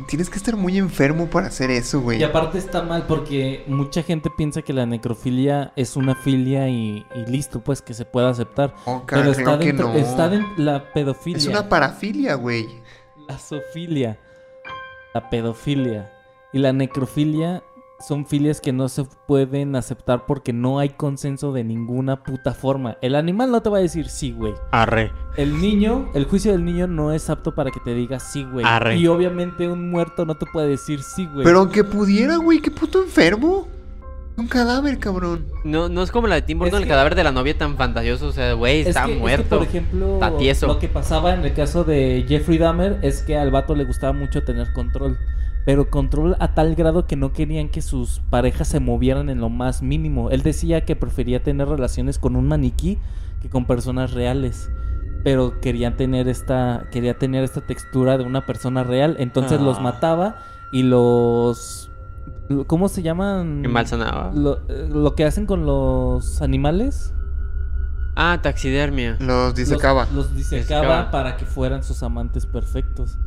Tienes 0.08 0.30
que 0.30 0.38
estar 0.38 0.56
muy 0.56 0.78
enfermo 0.78 1.30
para 1.30 1.48
hacer 1.48 1.70
eso, 1.70 2.00
güey. 2.00 2.20
Y 2.20 2.24
aparte 2.24 2.58
está 2.58 2.82
mal 2.82 3.06
porque 3.08 3.64
mucha 3.68 4.04
gente 4.04 4.30
piensa 4.38 4.62
que 4.62 4.72
la 4.72 4.86
necrofilia 4.86 5.74
es 5.76 5.96
una 5.98 6.16
filia 6.16 6.70
y, 6.70 7.06
y 7.14 7.30
listo, 7.30 7.60
pues 7.62 7.82
que 7.82 7.94
se 7.94 8.06
pueda 8.06 8.30
aceptar. 8.30 8.74
Oh, 8.86 9.04
cara, 9.06 9.22
Pero 9.24 9.32
está 9.32 9.44
creo 9.44 9.60
que 9.60 9.66
dentro, 9.66 9.88
no. 9.90 9.96
está 9.96 10.30
dentro 10.30 10.52
la 10.58 10.92
pedofilia, 10.94 11.38
Es 11.38 11.48
una 11.48 11.68
parafilia, 11.68 12.36
güey. 12.36 12.68
la 13.28 13.38
zoofilia, 13.38 14.18
la 15.14 15.30
pedofilia 15.30 16.10
y 16.54 16.60
la 16.60 16.72
necrofilia 16.74 17.64
son 18.00 18.26
filias 18.26 18.62
que 18.62 18.72
no 18.72 18.88
se 18.90 19.04
pueden 19.28 19.76
aceptar 19.76 20.26
porque 20.26 20.54
no 20.54 20.80
hay 20.80 20.90
consenso 20.90 21.52
de 21.52 21.64
ninguna 21.64 22.24
puta 22.24 22.54
forma. 22.54 22.98
El 23.02 23.16
animal 23.16 23.52
no 23.52 23.62
te 23.62 23.70
va 23.70 23.78
a 23.80 23.82
decir 23.82 24.08
sí, 24.10 24.32
güey. 24.32 24.54
Arre. 24.72 25.12
El 25.36 25.60
niño, 25.62 26.10
el 26.14 26.26
juicio 26.26 26.52
del 26.54 26.64
niño 26.66 26.88
no 26.88 27.12
es 27.12 27.30
apto 27.30 27.54
para 27.56 27.72
que 27.72 27.80
te 27.82 27.94
diga 27.94 28.20
sí, 28.20 28.44
güey. 28.44 28.66
Arre. 28.66 28.98
Y 28.98 29.08
obviamente 29.08 29.68
un 29.68 29.92
muerto 29.92 30.26
no 30.26 30.36
te 30.36 30.46
puede 30.46 30.70
decir 30.70 31.02
sí, 31.04 31.26
güey. 31.32 31.44
Pero 31.44 31.60
aunque 31.60 31.84
pudiera, 31.84 32.38
güey, 32.38 32.62
qué 32.62 32.72
puto 32.72 33.04
enfermo. 33.04 33.68
Un 34.38 34.48
cadáver, 34.48 34.98
cabrón. 35.00 35.48
No, 35.66 35.90
no 35.90 36.02
es 36.02 36.12
como 36.12 36.28
la 36.28 36.36
de 36.36 36.44
Tim 36.44 36.60
Burton, 36.60 36.76
Es 36.76 36.82
el 36.84 36.84
que- 36.86 36.90
cadáver 36.92 37.14
de 37.16 37.26
la 37.26 37.34
novia 37.34 37.58
tan 37.58 37.76
fantasioso. 37.76 38.28
O 38.28 38.32
sea, 38.32 38.54
güey, 38.54 38.80
Es 38.82 38.88
está 38.88 39.04
que- 39.04 39.12
es 39.12 39.16
que, 39.18 39.20
muerto. 39.22 39.58
por 39.58 39.68
ejemplo, 39.68 40.14
Está 40.14 40.38
tieso. 40.38 40.68
lo 40.68 40.80
que 40.80 40.88
pasaba 40.88 41.34
en 41.34 41.44
el 41.44 41.54
caso 41.54 41.84
de 41.84 42.24
Jeffrey 42.26 42.58
Dahmer 42.58 43.00
es 43.02 43.22
que 43.22 43.38
al 43.38 43.52
vato 43.52 43.76
le 43.76 43.84
gustaba 43.84 44.14
mucho 44.14 44.42
tener 44.46 44.72
control. 44.72 45.18
Pero 45.66 45.90
control 45.90 46.36
a 46.40 46.54
tal 46.56 46.74
grado 46.76 47.06
que 47.06 47.16
no 47.16 47.32
querían 47.34 47.70
que 47.70 47.82
sus 47.82 48.22
parejas 48.30 48.68
se 48.70 48.80
movieran 48.80 49.30
en 49.30 49.40
lo 49.40 49.50
más 49.50 49.82
mínimo. 49.82 50.30
Él 50.32 50.42
decía 50.42 50.86
que 50.86 50.96
prefería 50.96 51.44
tener 51.44 51.68
relaciones 51.68 52.18
con 52.18 52.36
un 52.36 52.48
maniquí 52.48 52.98
que 53.42 53.50
con 53.50 53.66
personas 53.66 54.12
reales. 54.14 54.72
Pero 55.24 55.60
querían 55.60 55.98
tener 55.98 56.28
esta, 56.30 56.88
quería 56.92 57.18
tener 57.20 57.44
esta 57.44 57.62
textura 57.62 58.18
de 58.18 58.24
una 58.24 58.46
persona 58.46 58.84
real. 58.84 59.18
Entonces 59.20 59.60
los 59.62 59.78
Ah. 59.78 59.82
mataba 59.82 60.38
y 60.72 60.84
los... 60.84 61.92
¿Cómo 62.68 62.88
se 62.90 63.02
llaman? 63.04 63.64
Embalsanaba. 63.64 64.32
Lo, 64.34 64.60
eh, 64.70 64.88
lo 64.92 65.14
que 65.14 65.26
hacen 65.26 65.46
con 65.46 65.66
los 65.66 66.42
animales. 66.42 67.14
Ah, 68.16 68.40
taxidermia. 68.42 69.18
Los 69.20 69.54
disecaba. 69.56 70.06
Los, 70.06 70.14
los 70.16 70.36
disecaba 70.36 70.82
Disecaba. 70.82 71.12
para 71.12 71.38
que 71.38 71.46
fueran 71.46 71.84
sus 71.84 72.02
amantes 72.02 72.46
perfectos. 72.46 73.18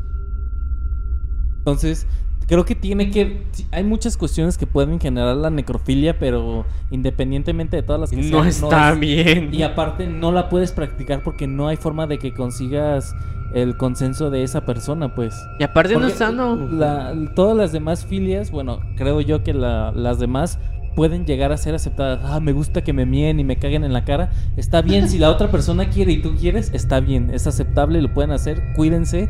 Entonces, 1.63 2.07
creo 2.49 2.65
que 2.65 2.75
tiene 2.75 3.11
que. 3.11 3.45
Hay 3.71 3.85
muchas 3.85 4.17
cuestiones 4.17 4.59
que 4.59 4.67
pueden 4.67 4.99
generar 5.01 5.37
la 5.37 5.49
necrofilia, 5.51 6.19
pero 6.19 6.65
independientemente 6.91 7.77
de 7.77 7.83
todas 7.83 8.01
las 8.01 8.11
que 8.11 8.17
No 8.17 8.23
sean, 8.23 8.47
está 8.49 8.93
es- 8.93 9.01
bien. 9.01 9.55
Y 9.55 9.63
aparte, 9.63 10.07
no 10.07 10.33
la 10.33 10.49
puedes 10.49 10.73
practicar 10.73 11.23
porque 11.23 11.47
no 11.47 11.69
hay 11.69 11.77
forma 11.77 12.07
de 12.07 12.19
que 12.19 12.33
consigas 12.35 13.15
el 13.55 13.77
consenso 13.77 14.31
de 14.31 14.43
esa 14.43 14.65
persona, 14.65 15.15
pues. 15.15 15.35
Y 15.61 15.63
aparte 15.63 15.95
no 15.97 16.07
es 16.07 16.15
sano. 16.15 16.57
la- 16.57 17.15
todas 17.37 17.57
las 17.57 17.71
demás 17.73 18.05
filias, 18.07 18.51
bueno, 18.51 18.81
creo 18.97 19.21
yo 19.21 19.45
que 19.45 19.53
la- 19.55 19.93
las 19.93 20.19
demás 20.19 20.59
pueden 20.97 21.25
llegar 21.27 21.53
a 21.53 21.57
ser 21.57 21.75
aceptadas. 21.75 22.21
Ah, 22.25 22.41
me 22.41 22.53
gusta 22.53 22.83
que 22.83 22.93
me 22.93 23.07
mien 23.07 23.41
y 23.41 23.45
me 23.45 23.57
caguen 23.57 23.85
en 23.85 23.93
la 23.93 24.05
cara. 24.05 24.31
Está 24.57 24.83
bien, 24.83 25.09
si 25.09 25.19
la 25.19 25.31
otra 25.31 25.51
persona 25.51 25.89
quiere 25.91 26.13
y 26.13 26.21
tú 26.23 26.35
quieres, 26.35 26.71
está 26.75 27.01
bien, 27.01 27.31
es 27.33 27.47
aceptable, 27.47 28.03
lo 28.03 28.13
pueden 28.13 28.31
hacer, 28.33 28.63
cuídense. 28.75 29.29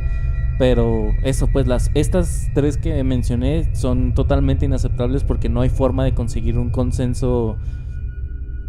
Pero 0.58 1.10
eso, 1.24 1.48
pues 1.48 1.66
las 1.66 1.90
estas 1.94 2.48
tres 2.54 2.76
que 2.76 3.02
mencioné 3.04 3.74
son 3.74 4.14
totalmente 4.14 4.64
inaceptables 4.66 5.24
porque 5.24 5.48
no 5.48 5.60
hay 5.62 5.70
forma 5.70 6.04
de 6.04 6.14
conseguir 6.14 6.58
un 6.58 6.70
consenso 6.70 7.56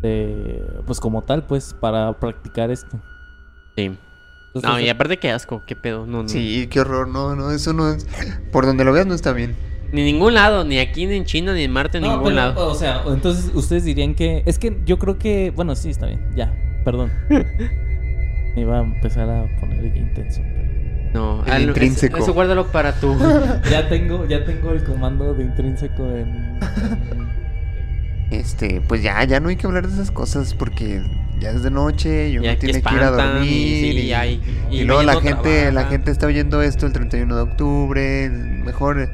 de, 0.01 0.61
pues 0.85 0.99
como 0.99 1.21
tal, 1.21 1.45
pues 1.45 1.73
para 1.79 2.19
practicar 2.19 2.71
esto. 2.71 2.99
Sí. 3.75 3.91
Entonces, 4.47 4.69
No, 4.71 4.79
y 4.79 4.89
aparte 4.89 5.17
qué 5.17 5.31
asco, 5.31 5.63
qué 5.65 5.75
pedo. 5.75 6.05
No, 6.05 6.23
no. 6.23 6.29
Sí, 6.29 6.67
qué 6.69 6.79
horror. 6.79 7.07
No, 7.07 7.35
no, 7.35 7.51
eso 7.51 7.73
no 7.73 7.89
es. 7.91 8.07
Por 8.51 8.65
donde 8.65 8.83
lo 8.85 8.93
veas 8.93 9.05
no 9.07 9.13
está 9.15 9.33
bien. 9.33 9.55
Ni 9.91 10.01
en 10.01 10.07
ningún 10.07 10.33
lado, 10.33 10.63
ni 10.63 10.79
aquí, 10.79 11.05
ni 11.05 11.15
en 11.15 11.25
China, 11.25 11.53
ni 11.53 11.63
en 11.63 11.71
Marte, 11.71 11.97
en 11.97 12.03
No, 12.03 12.09
ningún 12.11 12.25
pero, 12.25 12.35
lado. 12.35 12.67
O 12.69 12.75
sea, 12.75 13.03
entonces 13.07 13.51
ustedes 13.53 13.83
dirían 13.83 14.15
que. 14.15 14.43
Es 14.45 14.57
que 14.59 14.81
yo 14.85 14.97
creo 14.99 15.17
que. 15.17 15.51
Bueno, 15.55 15.75
sí, 15.75 15.89
está 15.89 16.05
bien. 16.07 16.31
Ya, 16.35 16.53
perdón. 16.85 17.11
Me 18.55 18.61
iba 18.61 18.79
a 18.79 18.83
empezar 18.83 19.29
a 19.29 19.45
poner 19.59 19.85
intenso. 19.97 20.41
pero- 20.41 20.62
No, 21.13 21.43
El 21.45 21.51
al- 21.51 21.61
intrínseco. 21.63 22.17
Eso, 22.17 22.25
eso 22.25 22.33
guárdalo 22.33 22.67
para 22.71 22.93
tú. 22.93 23.15
Ya 23.69 23.87
tengo, 23.87 24.25
ya 24.27 24.43
tengo 24.45 24.71
el 24.71 24.83
comando 24.83 25.33
de 25.33 25.43
intrínseco 25.43 26.03
en. 26.09 26.57
Este, 28.31 28.81
pues 28.87 29.03
ya, 29.03 29.23
ya 29.25 29.39
no 29.39 29.49
hay 29.49 29.55
que 29.57 29.67
hablar 29.67 29.87
de 29.87 29.93
esas 29.93 30.09
cosas 30.09 30.55
porque 30.55 31.03
ya 31.39 31.51
es 31.51 31.61
de 31.61 31.69
noche 31.69 32.29
y 32.29 32.37
uno 32.37 32.45
Ya 32.45 32.55
que 32.55 32.65
tiene 32.67 32.81
que 32.81 32.95
ir 32.95 33.01
a 33.01 33.11
dormir. 33.11 33.43
y, 33.47 33.91
sí, 33.91 33.99
y, 34.07 34.13
hay- 34.13 34.41
y 34.71 34.77
y 34.79 34.83
luego 34.85 35.03
la 35.03 35.21
gente, 35.21 35.71
la 35.71 35.85
gente 35.85 36.09
está 36.09 36.25
oyendo 36.25 36.61
esto 36.63 36.87
el 36.87 36.93
31 36.93 37.35
de 37.35 37.41
octubre. 37.43 38.29
Mejor 38.31 39.09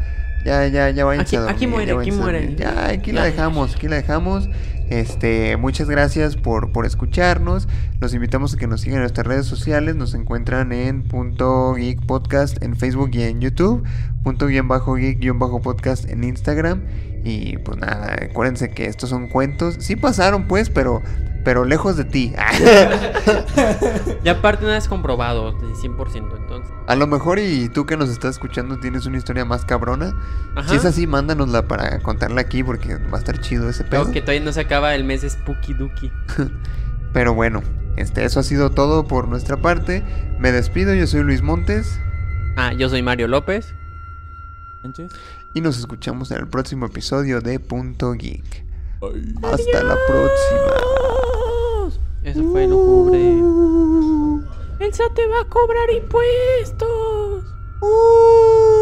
ya, 0.45 0.65
ya, 0.67 0.89
ya 0.91 1.03
váyanse 1.03 1.35
a 1.35 1.41
Aquí- 1.49 1.51
aquí 1.51 1.65
dormir, 1.65 1.69
muere, 1.69 1.93
ya 1.95 1.99
aquí 1.99 2.11
muere. 2.11 2.39
dormir. 2.41 2.57
Ya, 2.57 2.85
aquí 2.87 3.11
la 3.11 3.25
dejamos, 3.25 3.75
aquí 3.75 3.87
la 3.89 3.97
dejamos. 3.97 4.49
Este, 4.89 5.55
muchas 5.57 5.87
gracias 5.87 6.35
por, 6.35 6.71
por 6.71 6.85
escucharnos. 6.85 7.67
Los 7.99 8.13
invitamos 8.15 8.53
a 8.53 8.57
que 8.57 8.65
nos 8.65 8.81
sigan 8.81 8.97
en 8.97 9.01
nuestras 9.01 9.27
redes 9.27 9.45
sociales. 9.45 9.95
Nos 9.95 10.15
encuentran 10.15 10.71
en 10.71 11.03
punto 11.03 11.75
geek 11.75 12.05
podcast 12.05 12.61
en 12.63 12.75
Facebook 12.75 13.11
y 13.13 13.21
en 13.21 13.39
YouTube. 13.39 13.83
Punto 14.23 14.47
bajo 14.63 14.95
geek 14.95 15.19
guion 15.19 15.37
bajo 15.37 15.61
podcast 15.61 16.09
en 16.09 16.23
Instagram. 16.23 16.81
Y 17.23 17.57
pues 17.57 17.77
nada, 17.77 18.15
acuérdense 18.29 18.71
que 18.71 18.85
estos 18.85 19.09
son 19.09 19.27
cuentos. 19.27 19.75
Sí 19.79 19.95
pasaron 19.95 20.47
pues, 20.47 20.69
pero, 20.69 21.03
pero 21.49 21.65
lejos 21.65 21.97
de 21.97 22.05
ti. 22.05 22.31
Y 24.23 24.29
aparte 24.29 24.65
nada 24.65 24.77
es 24.77 24.87
comprobado, 24.87 25.53
de 25.53 25.73
100%, 25.73 26.37
entonces. 26.37 26.71
A 26.85 26.95
lo 26.95 27.07
mejor 27.07 27.39
y 27.39 27.69
tú 27.69 27.87
que 27.87 27.97
nos 27.97 28.09
estás 28.09 28.35
escuchando 28.35 28.77
tienes 28.77 29.07
una 29.07 29.17
historia 29.17 29.45
más 29.45 29.65
cabrona. 29.65 30.13
Ajá. 30.55 30.69
Si 30.69 30.75
es 30.75 30.85
así, 30.85 31.07
mándanosla 31.07 31.67
para 31.67 32.01
contarla 32.03 32.41
aquí 32.41 32.63
porque 32.63 32.97
va 32.97 33.17
a 33.17 33.17
estar 33.17 33.41
chido 33.41 33.67
ese 33.67 33.83
pedo. 33.83 34.03
Creo 34.03 34.13
que 34.13 34.21
todavía 34.21 34.45
no 34.45 34.51
se 34.51 34.59
acaba 34.59 34.93
el 34.93 35.05
mes 35.05 35.25
Spooky 35.27 35.73
Dookie. 35.73 36.11
Pero 37.13 37.33
bueno, 37.33 37.63
este, 37.97 38.25
eso 38.25 38.41
ha 38.41 38.43
sido 38.43 38.69
todo 38.69 39.07
por 39.07 39.27
nuestra 39.27 39.57
parte. 39.57 40.03
Me 40.37 40.51
despido, 40.51 40.93
yo 40.93 41.07
soy 41.07 41.23
Luis 41.23 41.41
Montes 41.41 41.99
Ah, 42.57 42.73
yo 42.73 42.89
soy 42.89 43.01
Mario 43.01 43.27
López. 43.27 43.73
Sánchez. 44.83 45.11
y 45.55 45.61
nos 45.61 45.79
escuchamos 45.79 46.29
en 46.29 46.37
el 46.37 46.47
próximo 46.47 46.85
episodio 46.85 47.41
de 47.41 47.59
Punto 47.59 48.13
Geek. 48.13 48.69
Hasta 49.41 49.83
la 49.83 49.95
próxima. 50.07 51.18
Eso 52.23 52.43
fue 52.51 52.67
lujubre. 52.67 53.39
Elsa 54.79 55.03
te 55.15 55.27
va 55.27 55.41
a 55.41 55.45
cobrar 55.45 55.89
impuestos. 55.91 57.43
Uh. 57.81 58.78